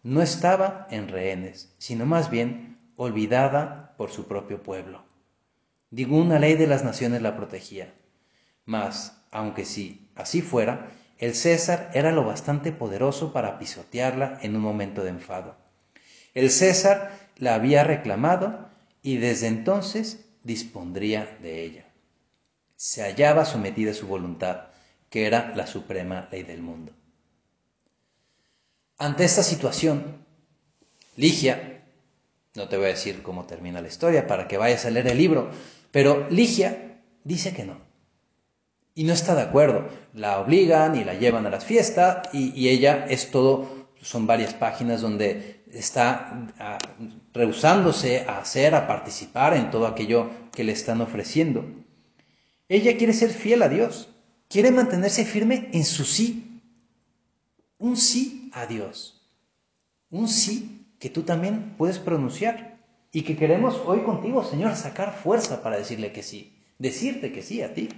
no 0.03 0.21
estaba 0.21 0.87
en 0.89 1.07
rehenes, 1.07 1.73
sino 1.77 2.05
más 2.05 2.29
bien 2.29 2.77
olvidada 2.95 3.95
por 3.97 4.11
su 4.11 4.27
propio 4.27 4.61
pueblo. 4.63 5.03
Ninguna 5.91 6.39
ley 6.39 6.55
de 6.55 6.67
las 6.67 6.83
naciones 6.83 7.21
la 7.21 7.37
protegía. 7.37 7.93
Mas, 8.65 9.23
aunque 9.31 9.63
sí, 9.63 10.09
así 10.15 10.41
fuera, 10.41 10.89
el 11.19 11.33
César 11.33 11.89
era 11.93 12.11
lo 12.11 12.23
bastante 12.23 12.71
poderoso 12.71 13.33
para 13.33 13.57
pisotearla 13.57 14.39
en 14.41 14.55
un 14.55 14.61
momento 14.61 15.03
de 15.03 15.09
enfado. 15.09 15.55
El 16.33 16.51
César 16.51 17.11
la 17.37 17.55
había 17.55 17.83
reclamado 17.83 18.69
y 19.01 19.17
desde 19.17 19.47
entonces 19.47 20.25
dispondría 20.43 21.37
de 21.41 21.63
ella. 21.63 21.85
Se 22.75 23.01
hallaba 23.01 23.45
sometida 23.45 23.91
a 23.91 23.95
su 23.95 24.07
voluntad, 24.07 24.67
que 25.09 25.25
era 25.25 25.53
la 25.55 25.65
suprema 25.65 26.27
ley 26.31 26.43
del 26.43 26.61
mundo. 26.61 26.93
Ante 28.99 29.23
esta 29.25 29.43
situación, 29.43 30.25
Ligia, 31.15 31.83
no 32.55 32.67
te 32.67 32.77
voy 32.77 32.87
a 32.87 32.89
decir 32.89 33.23
cómo 33.23 33.45
termina 33.45 33.81
la 33.81 33.87
historia 33.87 34.27
para 34.27 34.47
que 34.47 34.57
vayas 34.57 34.85
a 34.85 34.91
leer 34.91 35.07
el 35.07 35.17
libro, 35.17 35.49
pero 35.91 36.27
Ligia 36.29 36.99
dice 37.23 37.53
que 37.53 37.63
no. 37.63 37.86
Y 38.97 39.03
no 39.03 39.13
está 39.13 39.35
de 39.35 39.43
acuerdo. 39.43 39.87
La 40.15 40.39
obligan 40.39 40.95
y 40.95 41.03
la 41.03 41.13
llevan 41.13 41.45
a 41.45 41.51
las 41.51 41.63
fiestas 41.63 42.29
y, 42.33 42.67
ella 42.67 43.05
es 43.07 43.29
todo, 43.29 43.85
son 44.01 44.25
varias 44.25 44.55
páginas 44.55 45.01
donde 45.01 45.61
está 45.71 46.47
ah, 46.57 46.79
rehusándose 47.31 48.21
a 48.21 48.39
hacer, 48.39 48.73
a 48.73 48.87
participar 48.87 49.53
en 49.53 49.69
todo 49.69 49.85
aquello 49.85 50.31
que 50.51 50.63
le 50.63 50.71
están 50.71 50.99
ofreciendo. 51.01 51.63
Ella 52.69 52.97
quiere 52.97 53.13
ser 53.13 53.29
fiel 53.29 53.61
a 53.61 53.69
Dios, 53.69 54.09
quiere 54.49 54.71
mantenerse 54.71 55.25
firme 55.25 55.69
en 55.73 55.85
su 55.85 56.03
sí. 56.03 56.59
Un 57.77 57.97
sí 57.97 58.49
a 58.51 58.65
Dios. 58.65 59.29
Un 60.09 60.27
sí 60.27 60.87
que 60.97 61.11
tú 61.11 61.21
también 61.21 61.75
puedes 61.77 61.99
pronunciar 61.99 62.79
y 63.11 63.21
que 63.21 63.37
queremos 63.37 63.79
hoy 63.85 64.01
contigo, 64.01 64.43
Señor, 64.43 64.75
sacar 64.75 65.13
fuerza 65.13 65.61
para 65.61 65.77
decirle 65.77 66.11
que 66.11 66.23
sí, 66.23 66.57
decirte 66.79 67.31
que 67.31 67.43
sí 67.43 67.61
a 67.61 67.75
ti. 67.75 67.89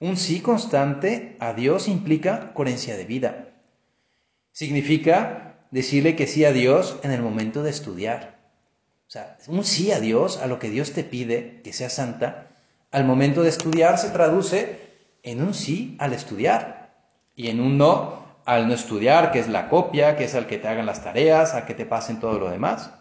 Un 0.00 0.16
sí 0.16 0.40
constante 0.40 1.36
a 1.40 1.52
Dios 1.52 1.88
implica 1.88 2.52
coherencia 2.52 2.96
de 2.96 3.04
vida. 3.04 3.48
Significa 4.52 5.66
decirle 5.70 6.16
que 6.16 6.26
sí 6.26 6.44
a 6.44 6.52
Dios 6.52 6.98
en 7.02 7.10
el 7.10 7.22
momento 7.22 7.62
de 7.62 7.70
estudiar. 7.70 8.38
O 9.06 9.10
sea, 9.10 9.36
un 9.48 9.64
sí 9.64 9.92
a 9.92 10.00
Dios, 10.00 10.38
a 10.38 10.46
lo 10.46 10.58
que 10.58 10.70
Dios 10.70 10.92
te 10.92 11.04
pide, 11.04 11.60
que 11.62 11.72
sea 11.72 11.90
santa, 11.90 12.48
al 12.90 13.04
momento 13.04 13.42
de 13.42 13.48
estudiar 13.48 13.98
se 13.98 14.10
traduce 14.10 14.78
en 15.22 15.42
un 15.42 15.52
sí 15.52 15.96
al 15.98 16.12
estudiar 16.12 16.94
y 17.34 17.48
en 17.48 17.60
un 17.60 17.76
no 17.76 18.24
al 18.44 18.68
no 18.68 18.74
estudiar, 18.74 19.32
que 19.32 19.38
es 19.38 19.48
la 19.48 19.68
copia, 19.68 20.16
que 20.16 20.24
es 20.24 20.34
al 20.34 20.46
que 20.46 20.58
te 20.58 20.68
hagan 20.68 20.86
las 20.86 21.02
tareas, 21.02 21.54
a 21.54 21.66
que 21.66 21.74
te 21.74 21.86
pasen 21.86 22.20
todo 22.20 22.38
lo 22.38 22.50
demás. 22.50 22.92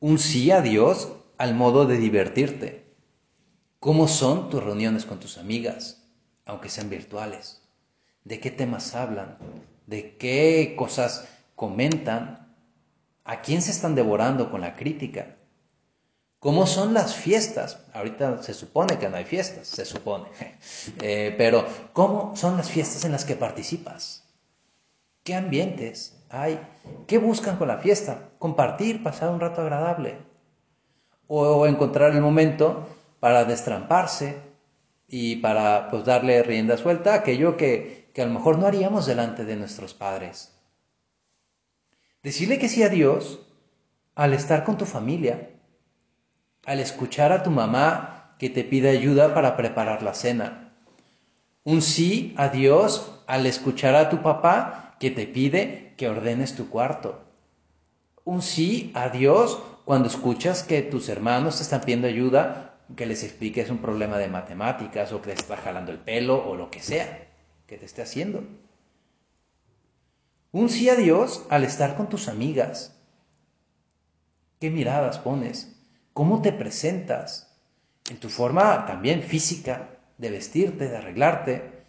Un 0.00 0.18
sí 0.18 0.50
a 0.50 0.60
Dios 0.60 1.12
al 1.36 1.54
modo 1.54 1.84
de 1.84 1.96
divertirte. 1.96 2.83
¿Cómo 3.84 4.08
son 4.08 4.48
tus 4.48 4.64
reuniones 4.64 5.04
con 5.04 5.20
tus 5.20 5.36
amigas, 5.36 6.02
aunque 6.46 6.70
sean 6.70 6.88
virtuales? 6.88 7.60
¿De 8.24 8.40
qué 8.40 8.50
temas 8.50 8.94
hablan? 8.94 9.36
¿De 9.86 10.16
qué 10.16 10.74
cosas 10.74 11.28
comentan? 11.54 12.56
¿A 13.24 13.42
quién 13.42 13.60
se 13.60 13.72
están 13.72 13.94
devorando 13.94 14.50
con 14.50 14.62
la 14.62 14.74
crítica? 14.74 15.36
¿Cómo 16.38 16.66
son 16.66 16.94
las 16.94 17.14
fiestas? 17.14 17.84
Ahorita 17.92 18.42
se 18.42 18.54
supone 18.54 18.98
que 18.98 19.10
no 19.10 19.18
hay 19.18 19.26
fiestas, 19.26 19.68
se 19.68 19.84
supone. 19.84 20.28
Eh, 21.02 21.34
pero, 21.36 21.66
¿cómo 21.92 22.34
son 22.36 22.56
las 22.56 22.70
fiestas 22.70 23.04
en 23.04 23.12
las 23.12 23.26
que 23.26 23.36
participas? 23.36 24.24
¿Qué 25.24 25.34
ambientes 25.34 26.24
hay? 26.30 26.58
¿Qué 27.06 27.18
buscan 27.18 27.58
con 27.58 27.68
la 27.68 27.76
fiesta? 27.76 28.30
Compartir, 28.38 29.02
pasar 29.02 29.28
un 29.28 29.40
rato 29.40 29.60
agradable. 29.60 30.16
O 31.28 31.66
encontrar 31.66 32.12
el 32.12 32.22
momento 32.22 32.86
para 33.24 33.46
destramparse 33.46 34.36
y 35.08 35.36
para 35.36 35.88
pues, 35.88 36.04
darle 36.04 36.42
rienda 36.42 36.76
suelta 36.76 37.14
a 37.14 37.16
aquello 37.16 37.56
que, 37.56 38.10
que 38.12 38.20
a 38.20 38.26
lo 38.26 38.34
mejor 38.34 38.58
no 38.58 38.66
haríamos 38.66 39.06
delante 39.06 39.46
de 39.46 39.56
nuestros 39.56 39.94
padres. 39.94 40.54
Decirle 42.22 42.58
que 42.58 42.68
sí 42.68 42.82
a 42.82 42.90
Dios 42.90 43.40
al 44.14 44.34
estar 44.34 44.62
con 44.62 44.76
tu 44.76 44.84
familia, 44.84 45.52
al 46.66 46.80
escuchar 46.80 47.32
a 47.32 47.42
tu 47.42 47.50
mamá 47.50 48.36
que 48.38 48.50
te 48.50 48.62
pide 48.62 48.90
ayuda 48.90 49.32
para 49.32 49.56
preparar 49.56 50.02
la 50.02 50.12
cena. 50.12 50.74
Un 51.62 51.80
sí 51.80 52.34
a 52.36 52.50
Dios 52.50 53.22
al 53.26 53.46
escuchar 53.46 53.94
a 53.94 54.10
tu 54.10 54.20
papá 54.20 54.96
que 55.00 55.10
te 55.10 55.26
pide 55.26 55.94
que 55.96 56.10
ordenes 56.10 56.56
tu 56.56 56.68
cuarto. 56.68 57.24
Un 58.26 58.42
sí 58.42 58.92
a 58.94 59.08
Dios 59.08 59.62
cuando 59.86 60.08
escuchas 60.08 60.62
que 60.62 60.82
tus 60.82 61.08
hermanos 61.08 61.56
te 61.56 61.62
están 61.62 61.80
pidiendo 61.80 62.06
ayuda, 62.06 62.73
que 62.96 63.06
les 63.06 63.22
expliques 63.24 63.70
un 63.70 63.78
problema 63.78 64.18
de 64.18 64.28
matemáticas 64.28 65.12
o 65.12 65.22
que 65.22 65.32
está 65.32 65.56
jalando 65.56 65.92
el 65.92 65.98
pelo 65.98 66.46
o 66.46 66.56
lo 66.56 66.70
que 66.70 66.80
sea 66.80 67.28
que 67.66 67.78
te 67.78 67.86
esté 67.86 68.02
haciendo. 68.02 68.44
Un 70.52 70.68
sí 70.68 70.88
a 70.88 70.96
Dios 70.96 71.44
al 71.50 71.64
estar 71.64 71.96
con 71.96 72.08
tus 72.08 72.28
amigas. 72.28 72.96
¿Qué 74.60 74.70
miradas 74.70 75.18
pones? 75.18 75.74
cómo 76.14 76.40
te 76.40 76.52
presentas, 76.52 77.58
en 78.08 78.18
tu 78.18 78.30
forma 78.30 78.86
también 78.86 79.22
física 79.22 79.98
de 80.16 80.30
vestirte, 80.30 80.88
de 80.88 80.96
arreglarte, 80.96 81.84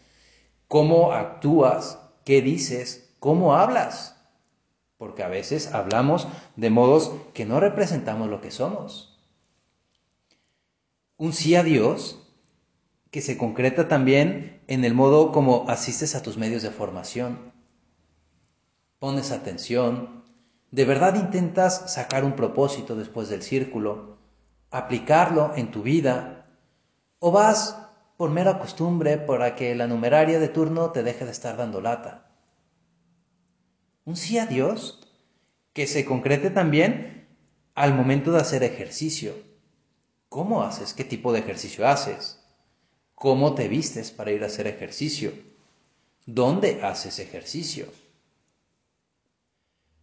cómo 0.67 1.13
actúas, 1.13 1.99
qué 2.25 2.41
dices, 2.41 3.13
cómo 3.19 3.55
hablas. 3.55 4.19
Porque 4.97 5.23
a 5.23 5.27
veces 5.27 5.73
hablamos 5.73 6.27
de 6.55 6.69
modos 6.69 7.11
que 7.33 7.45
no 7.45 7.59
representamos 7.59 8.29
lo 8.29 8.41
que 8.41 8.49
somos. 8.49 9.14
Un 11.17 11.31
sí 11.31 11.55
a 11.55 11.63
Dios 11.63 12.21
que 13.09 13.21
se 13.21 13.37
concreta 13.37 13.87
también 13.87 14.61
en 14.67 14.83
el 14.83 14.93
modo 14.93 15.31
como 15.31 15.69
asistes 15.69 16.13
a 16.13 16.21
tus 16.21 16.35
medios 16.35 16.61
de 16.61 16.71
formación. 16.71 17.53
Pones 18.99 19.31
atención, 19.31 20.25
de 20.71 20.83
verdad 20.83 21.15
intentas 21.15 21.93
sacar 21.93 22.25
un 22.25 22.35
propósito 22.35 22.97
después 22.97 23.29
del 23.29 23.43
círculo, 23.43 24.17
aplicarlo 24.71 25.53
en 25.55 25.71
tu 25.71 25.83
vida, 25.83 26.47
o 27.19 27.31
vas 27.31 27.77
por 28.17 28.31
mera 28.31 28.59
costumbre 28.59 29.17
para 29.17 29.55
que 29.55 29.73
la 29.73 29.87
numeraria 29.87 30.37
de 30.37 30.49
turno 30.49 30.91
te 30.91 31.01
deje 31.01 31.23
de 31.23 31.31
estar 31.31 31.55
dando 31.55 31.79
lata. 31.79 32.29
Un 34.03 34.17
sí 34.17 34.37
a 34.37 34.47
Dios 34.47 35.07
que 35.71 35.87
se 35.87 36.03
concrete 36.03 36.49
también 36.49 37.29
al 37.73 37.93
momento 37.93 38.33
de 38.33 38.39
hacer 38.39 38.63
ejercicio. 38.63 39.54
¿Cómo 40.29 40.63
haces? 40.63 40.93
¿Qué 40.93 41.03
tipo 41.03 41.31
de 41.31 41.39
ejercicio 41.39 41.87
haces? 41.87 42.39
¿Cómo 43.15 43.55
te 43.55 43.67
vistes 43.67 44.11
para 44.11 44.31
ir 44.31 44.43
a 44.43 44.47
hacer 44.47 44.67
ejercicio? 44.67 45.31
¿Dónde 46.25 46.81
haces 46.83 47.19
ejercicio? 47.19 47.87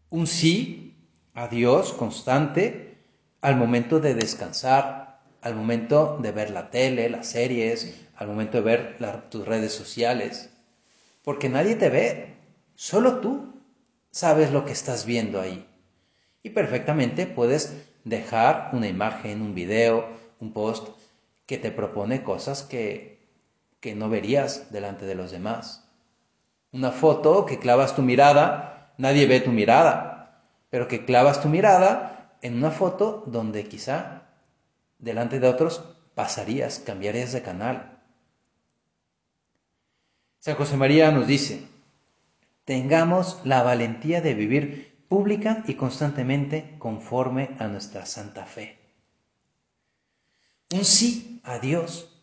Un 0.08 0.26
sí 0.26 0.94
a 1.35 1.48
Dios 1.48 1.92
constante 1.92 2.98
al 3.40 3.56
momento 3.56 4.00
de 4.00 4.14
descansar, 4.14 5.20
al 5.40 5.54
momento 5.56 6.18
de 6.22 6.32
ver 6.32 6.50
la 6.50 6.70
tele, 6.70 7.11
las 7.11 7.26
series, 7.28 7.94
al 8.16 8.28
momento 8.28 8.58
de 8.58 8.62
ver 8.62 9.28
tus 9.30 9.46
redes 9.46 9.72
sociales. 9.72 10.50
Porque 11.22 11.48
nadie 11.48 11.74
te 11.74 11.88
ve, 11.88 12.37
solo 12.74 13.20
tú 13.20 13.52
sabes 14.11 14.52
lo 14.52 14.64
que 14.64 14.72
estás 14.72 15.04
viendo 15.04 15.40
ahí. 15.40 15.66
Y 16.42 16.50
perfectamente 16.50 17.26
puedes 17.26 17.72
dejar 18.04 18.70
una 18.72 18.88
imagen, 18.88 19.42
un 19.42 19.54
video, 19.54 20.08
un 20.40 20.52
post 20.52 20.88
que 21.46 21.58
te 21.58 21.70
propone 21.70 22.22
cosas 22.22 22.62
que, 22.62 23.26
que 23.80 23.94
no 23.94 24.08
verías 24.08 24.72
delante 24.72 25.06
de 25.06 25.14
los 25.14 25.30
demás. 25.30 25.88
Una 26.72 26.90
foto 26.90 27.46
que 27.46 27.58
clavas 27.58 27.94
tu 27.94 28.02
mirada 28.02 28.72
nadie 28.98 29.26
ve 29.26 29.40
tu 29.40 29.50
mirada, 29.50 30.40
pero 30.70 30.88
que 30.88 31.04
clavas 31.04 31.42
tu 31.42 31.48
mirada 31.48 32.36
en 32.42 32.56
una 32.56 32.70
foto 32.70 33.24
donde 33.26 33.66
quizá 33.66 34.22
delante 34.98 35.40
de 35.40 35.48
otros 35.48 35.82
pasarías, 36.14 36.78
cambiarías 36.78 37.32
de 37.32 37.42
canal. 37.42 37.98
San 40.38 40.56
José 40.56 40.76
María 40.76 41.10
nos 41.10 41.26
dice, 41.26 41.66
tengamos 42.64 43.40
la 43.44 43.62
valentía 43.62 44.20
de 44.20 44.34
vivir 44.34 44.91
pública 45.12 45.62
y 45.66 45.75
constantemente 45.75 46.75
conforme 46.79 47.51
a 47.59 47.66
nuestra 47.66 48.07
santa 48.07 48.46
fe. 48.46 48.79
Un 50.72 50.87
sí 50.87 51.42
a 51.44 51.59
Dios 51.59 52.18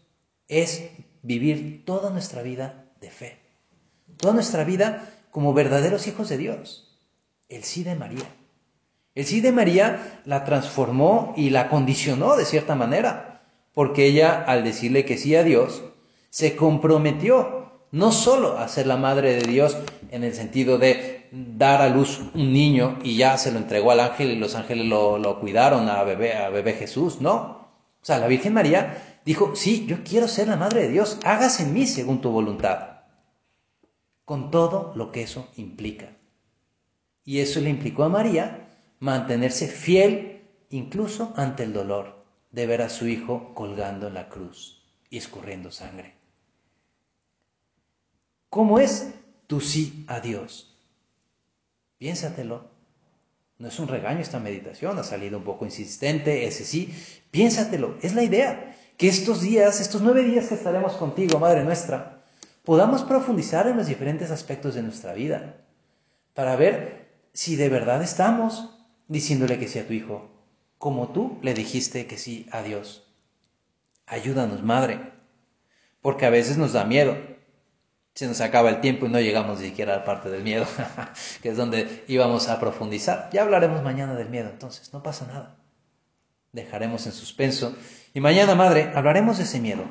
es 0.48 0.90
vivir 1.22 1.86
toda 1.86 2.10
nuestra 2.10 2.42
vida 2.42 2.86
de 3.00 3.12
fe, 3.12 3.38
toda 4.18 4.34
nuestra 4.34 4.64
vida 4.64 5.08
como 5.30 5.54
verdaderos 5.54 6.08
hijos 6.08 6.30
de 6.30 6.38
Dios. 6.40 6.98
El 7.48 7.64
sí 7.64 7.84
de 7.84 7.94
María. 7.94 8.26
El 9.14 9.26
sí 9.26 9.40
de 9.40 9.52
María 9.52 10.24
la 10.26 10.44
transformó 10.44 11.36
y 11.38 11.52
la 11.52 11.70
condicionó 11.70 12.38
de 12.38 12.46
cierta 12.46 12.74
manera, 12.74 13.44
porque 13.76 14.08
ella 14.08 14.44
al 14.44 14.64
decirle 14.64 15.06
que 15.06 15.20
sí 15.20 15.36
a 15.36 15.44
Dios, 15.44 15.84
se 16.32 16.56
comprometió 16.56 17.72
no 17.92 18.12
solo 18.12 18.58
a 18.58 18.68
ser 18.68 18.88
la 18.88 18.98
madre 18.98 19.36
de 19.36 19.48
Dios 19.48 19.78
en 20.10 20.24
el 20.24 20.34
sentido 20.34 20.80
de 20.80 21.19
dar 21.32 21.82
a 21.82 21.90
luz 21.90 22.22
un 22.34 22.54
niño 22.54 23.00
y 23.04 23.18
ya 23.18 23.38
se 23.38 23.52
lo 23.52 23.60
entregó 23.60 23.92
al 23.92 24.00
ángel 24.00 24.32
y 24.32 24.36
los 24.36 24.56
ángeles 24.56 24.86
lo, 24.86 25.40
cuidaron 25.40 25.90
a 25.90 26.04
bebé, 26.04 26.36
a 26.36 26.50
bebé 26.50 26.74
Jesús, 26.74 27.22
no. 27.22 27.70
O 28.02 28.06
sea, 28.06 28.20
la 28.20 28.28
Virgen 28.28 28.54
María 28.54 29.20
dijo, 29.26 29.56
sí, 29.56 29.86
yo 29.86 30.04
quiero 30.04 30.28
ser 30.28 30.48
la 30.48 30.56
madre 30.56 30.84
de 30.84 30.90
Dios, 30.90 31.20
hágase 31.24 31.64
en 31.64 31.74
mí 31.74 31.86
según 31.86 32.22
tu 32.22 32.32
voluntad, 32.32 33.02
con 34.26 34.52
todo 34.52 34.94
lo 34.96 35.12
que 35.12 35.22
eso 35.22 35.48
implica. 35.56 36.10
Y 37.26 37.40
eso 37.40 37.60
le 37.60 37.70
implicó 37.70 38.04
a 38.04 38.10
María 38.10 38.68
mantenerse 39.00 39.68
fiel 39.68 40.42
incluso 40.70 41.34
ante 41.36 41.64
el 41.64 41.74
dolor 41.74 42.26
de 42.52 42.66
ver 42.66 42.82
a 42.82 42.90
su 42.90 43.08
hijo 43.08 43.54
colgando 43.54 44.08
en 44.08 44.16
la 44.16 44.30
cruz 44.30 44.84
y 45.10 45.18
escurriendo 45.18 45.72
sangre. 45.72 46.16
¿Cómo 48.50 48.80
es 48.80 49.14
tu 49.46 49.62
sí 49.62 50.06
a 50.08 50.20
Dios? 50.20 50.69
Piénsatelo. 52.00 52.72
No 53.60 53.68
es 53.68 53.78
un 53.78 53.90
regaño 53.90 54.22
esta 54.22 54.40
meditación, 54.40 54.98
ha 54.98 55.04
salido 55.04 55.38
un 55.38 55.44
poco 55.44 55.66
insistente, 55.66 56.48
ese 56.48 56.64
sí. 56.64 56.96
Piénsatelo, 57.30 57.98
es 58.02 58.16
la 58.16 58.24
idea. 58.24 58.76
Que 58.98 59.10
estos 59.10 59.42
días, 59.42 59.82
estos 59.82 60.02
nueve 60.02 60.24
días 60.24 60.48
que 60.48 60.56
estaremos 60.56 60.94
contigo, 60.94 61.40
Madre 61.40 61.64
nuestra, 61.64 62.24
podamos 62.64 63.04
profundizar 63.04 63.68
en 63.68 63.78
los 63.78 63.88
diferentes 63.88 64.32
aspectos 64.32 64.76
de 64.76 64.82
nuestra 64.82 65.14
vida 65.14 65.58
para 66.34 66.56
ver 66.56 67.10
si 67.34 67.58
de 67.58 67.68
verdad 67.68 68.02
estamos 68.02 68.78
diciéndole 69.10 69.60
que 69.60 69.68
sí 69.68 69.80
a 69.80 69.88
tu 69.88 69.94
hijo, 69.94 70.30
como 70.78 71.10
tú 71.10 71.38
le 71.42 71.54
dijiste 71.54 72.08
que 72.08 72.18
sí 72.18 72.48
a 72.52 72.62
Dios. 72.62 73.12
Ayúdanos, 74.06 74.64
Madre, 74.64 75.02
porque 76.02 76.26
a 76.26 76.30
veces 76.30 76.58
nos 76.58 76.72
da 76.72 76.86
miedo. 76.86 77.18
Se 78.20 78.28
nos 78.28 78.42
acaba 78.42 78.68
el 78.68 78.82
tiempo 78.82 79.06
y 79.06 79.10
no 79.10 79.22
llegamos 79.22 79.62
ni 79.62 79.68
siquiera 79.68 79.94
a 79.94 79.98
la 80.00 80.04
parte 80.04 80.30
del 80.30 80.44
miedo, 80.44 80.66
que 81.42 81.48
es 81.48 81.56
donde 81.56 82.04
íbamos 82.10 82.50
a 82.50 82.60
profundizar. 82.60 83.30
Ya 83.32 83.44
hablaremos 83.44 83.82
mañana 83.82 84.14
del 84.14 84.28
miedo, 84.28 84.50
entonces, 84.50 84.92
no 84.92 85.02
pasa 85.02 85.26
nada. 85.26 85.56
Dejaremos 86.52 87.06
en 87.06 87.14
suspenso. 87.14 87.78
Y 88.14 88.20
mañana, 88.20 88.56
Madre, 88.56 88.92
hablaremos 88.94 89.38
de 89.38 89.46
ese 89.46 89.62
miedo. 89.62 89.86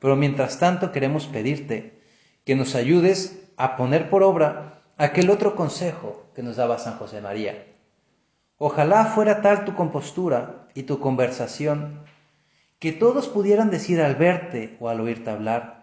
Pero 0.00 0.16
mientras 0.16 0.58
tanto 0.58 0.90
queremos 0.90 1.28
pedirte 1.28 2.02
que 2.44 2.56
nos 2.56 2.74
ayudes 2.74 3.38
a 3.56 3.76
poner 3.76 4.10
por 4.10 4.24
obra 4.24 4.82
aquel 4.96 5.30
otro 5.30 5.54
consejo 5.54 6.26
que 6.34 6.42
nos 6.42 6.56
daba 6.56 6.76
San 6.80 6.98
José 6.98 7.20
María, 7.20 7.66
Ojalá 8.58 9.04
fuera 9.04 9.42
tal 9.42 9.64
tu 9.64 9.76
compostura 9.76 10.66
y 10.74 10.82
tu 10.82 10.98
conversación 10.98 12.02
que 12.80 12.90
todos 12.90 13.28
pudieran 13.28 13.70
decir 13.70 14.00
al 14.00 14.16
verte 14.16 14.76
o 14.80 14.88
al 14.88 15.00
oírte 15.00 15.30
hablar, 15.30 15.79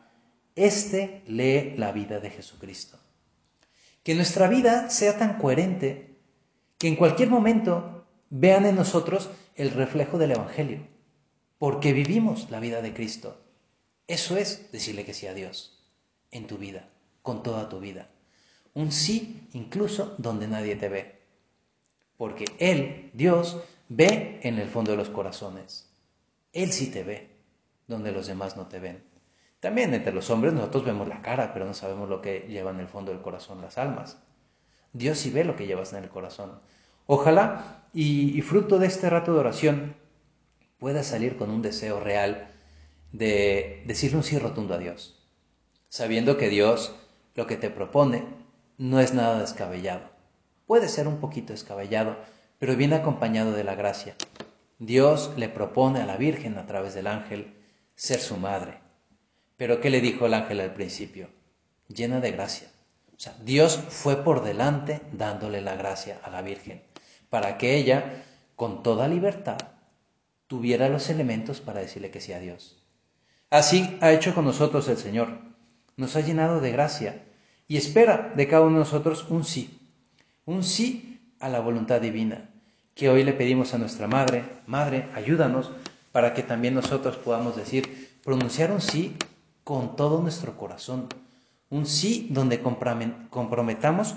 este 0.58 1.24
lee 1.28 1.76
la 1.78 1.92
vida 1.92 2.20
de 2.20 2.30
Jesucristo. 2.30 3.00
Que 4.04 4.16
nuestra 4.16 4.48
vida 4.48 4.90
sea 4.90 5.18
tan 5.18 5.38
coherente 5.38 6.18
que 6.78 6.88
en 6.88 6.96
cualquier 6.96 7.30
momento 7.30 8.06
vean 8.30 8.66
en 8.66 8.76
nosotros 8.76 9.30
el 9.56 9.72
reflejo 9.72 10.18
del 10.18 10.32
Evangelio, 10.32 10.80
porque 11.58 11.94
vivimos 11.94 12.52
la 12.52 12.60
vida 12.60 12.82
de 12.82 12.94
Cristo. 12.94 13.42
Eso 14.08 14.38
es 14.38 14.72
decirle 14.72 15.06
que 15.06 15.14
sí 15.14 15.28
a 15.28 15.34
Dios 15.34 15.84
en 16.32 16.48
tu 16.48 16.58
vida, 16.58 16.90
con 17.22 17.44
toda 17.44 17.70
tu 17.70 17.80
vida. 17.80 18.10
Un 18.74 18.92
sí 18.92 19.48
incluso 19.54 20.16
donde 20.18 20.48
nadie 20.48 20.76
te 20.76 20.90
ve 20.90 21.18
porque 22.18 22.46
Él, 22.58 23.12
Dios, 23.14 23.58
ve 23.90 24.40
en 24.44 24.58
el 24.58 24.68
fondo 24.68 24.92
de 24.92 24.98
los 24.98 25.10
corazones. 25.10 25.88
Él 26.52 26.72
sí 26.72 26.88
te 26.88 27.04
ve, 27.04 27.30
donde 27.88 28.12
los 28.12 28.28
demás 28.28 28.58
no 28.58 28.68
te 28.68 28.80
ven. 28.80 29.04
También 29.60 29.94
entre 29.94 30.14
los 30.14 30.30
hombres 30.30 30.54
nosotros 30.54 30.86
vemos 30.86 31.08
la 31.08 31.22
cara, 31.22 31.54
pero 31.54 31.66
no 31.66 31.74
sabemos 31.74 32.10
lo 32.10 32.22
que 32.22 32.42
lleva 32.48 32.72
en 32.72 32.80
el 32.80 32.88
fondo 32.88 33.12
del 33.12 33.22
corazón 33.22 33.62
las 33.62 33.78
almas. 33.78 34.18
Dios 34.94 35.18
sí 35.18 35.32
ve 35.32 35.44
lo 35.44 35.56
que 35.56 35.68
llevas 35.68 35.94
en 35.94 36.04
el 36.04 36.10
corazón. 36.10 36.60
Ojalá 37.06 37.86
y, 37.94 38.42
fruto 38.42 38.80
de 38.80 38.88
este 38.88 39.10
rato 39.10 39.34
de 39.34 39.40
oración 39.40 39.96
puedas 40.78 41.08
salir 41.08 41.38
con 41.38 41.50
un 41.50 41.62
deseo 41.62 42.00
real 42.00 42.52
de 43.12 43.84
decirle 43.88 44.18
un 44.18 44.24
sí 44.24 44.38
rotundo 44.38 44.76
a 44.76 44.78
Dios, 44.78 45.28
sabiendo 45.90 46.38
que 46.38 46.50
Dios 46.50 46.96
lo 47.36 47.48
que 47.48 47.58
te 47.58 47.70
propone 47.70 48.26
no 48.78 49.00
es 49.00 49.14
nada 49.14 49.40
descabellado 49.40 50.18
Puede 50.68 50.90
ser 50.90 51.08
un 51.08 51.22
poquito 51.22 51.54
escabellado, 51.54 52.18
pero 52.60 52.76
viene 52.76 52.98
acompañado 52.98 53.54
de 53.54 53.64
la 53.64 53.76
gracia. 53.76 54.16
Dios 54.80 55.32
le 55.38 55.48
propone 55.48 56.02
a 56.02 56.06
la 56.06 56.18
Virgen 56.18 56.58
a 56.58 56.66
través 56.66 56.94
del 56.94 57.08
ángel 57.08 57.56
ser 57.96 58.20
su 58.20 58.36
madre. 58.36 58.78
Pero 59.58 59.82
¿qué 59.82 59.90
le 59.90 60.02
dijo 60.02 60.26
el 60.26 60.34
ángel 60.34 60.62
al 60.62 60.74
principio? 60.74 61.30
Llena 61.90 62.20
de 62.20 62.32
gracia. 62.32 62.70
O 63.16 63.20
sea, 63.20 63.36
Dios 63.44 63.78
fue 63.90 64.24
por 64.24 64.44
delante 64.44 65.02
dándole 65.12 65.62
la 65.62 65.76
gracia 65.76 66.20
a 66.24 66.30
la 66.30 66.42
Virgen, 66.42 66.82
para 67.30 67.58
que 67.58 67.76
ella, 67.76 68.24
con 68.56 68.84
toda 68.84 69.08
libertad, 69.08 69.58
tuviera 70.48 70.88
los 70.88 71.10
elementos 71.10 71.60
para 71.60 71.82
decirle 71.82 72.12
que 72.12 72.22
sí 72.22 72.32
a 72.34 72.40
Dios. 72.40 72.84
Así 73.50 73.98
ha 74.02 74.12
hecho 74.12 74.34
con 74.36 74.46
nosotros 74.46 74.88
el 74.88 74.98
Señor. 74.98 75.30
Nos 75.98 76.16
ha 76.16 76.22
llenado 76.22 76.62
de 76.62 76.72
gracia 76.72 77.24
y 77.68 77.78
espera 77.78 78.32
de 78.36 78.48
cada 78.48 78.62
uno 78.64 78.74
de 78.74 78.80
nosotros 78.86 79.26
un 79.30 79.44
sí 79.44 79.78
un 80.48 80.64
sí 80.64 81.20
a 81.40 81.50
la 81.50 81.60
voluntad 81.60 82.00
divina, 82.00 82.50
que 82.96 83.10
hoy 83.10 83.24
le 83.24 83.34
pedimos 83.34 83.74
a 83.74 83.78
nuestra 83.78 84.08
Madre, 84.08 84.46
Madre, 84.66 85.10
ayúdanos 85.14 85.72
para 86.14 86.34
que 86.34 86.42
también 86.42 86.74
nosotros 86.74 87.18
podamos 87.18 87.58
decir, 87.58 88.18
pronunciar 88.24 88.72
un 88.72 88.80
sí 88.82 89.16
con 89.68 89.98
todo 89.98 90.22
nuestro 90.22 90.56
corazón, 90.56 91.10
un 91.70 91.86
sí 91.86 92.30
donde 92.32 92.62
comprometamos 92.62 94.16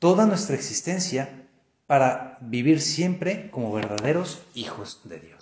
toda 0.00 0.26
nuestra 0.26 0.56
existencia 0.56 1.46
para 1.86 2.36
vivir 2.40 2.80
siempre 2.80 3.48
como 3.52 3.72
verdaderos 3.72 4.42
hijos 4.56 5.02
de 5.04 5.20
Dios. 5.20 5.38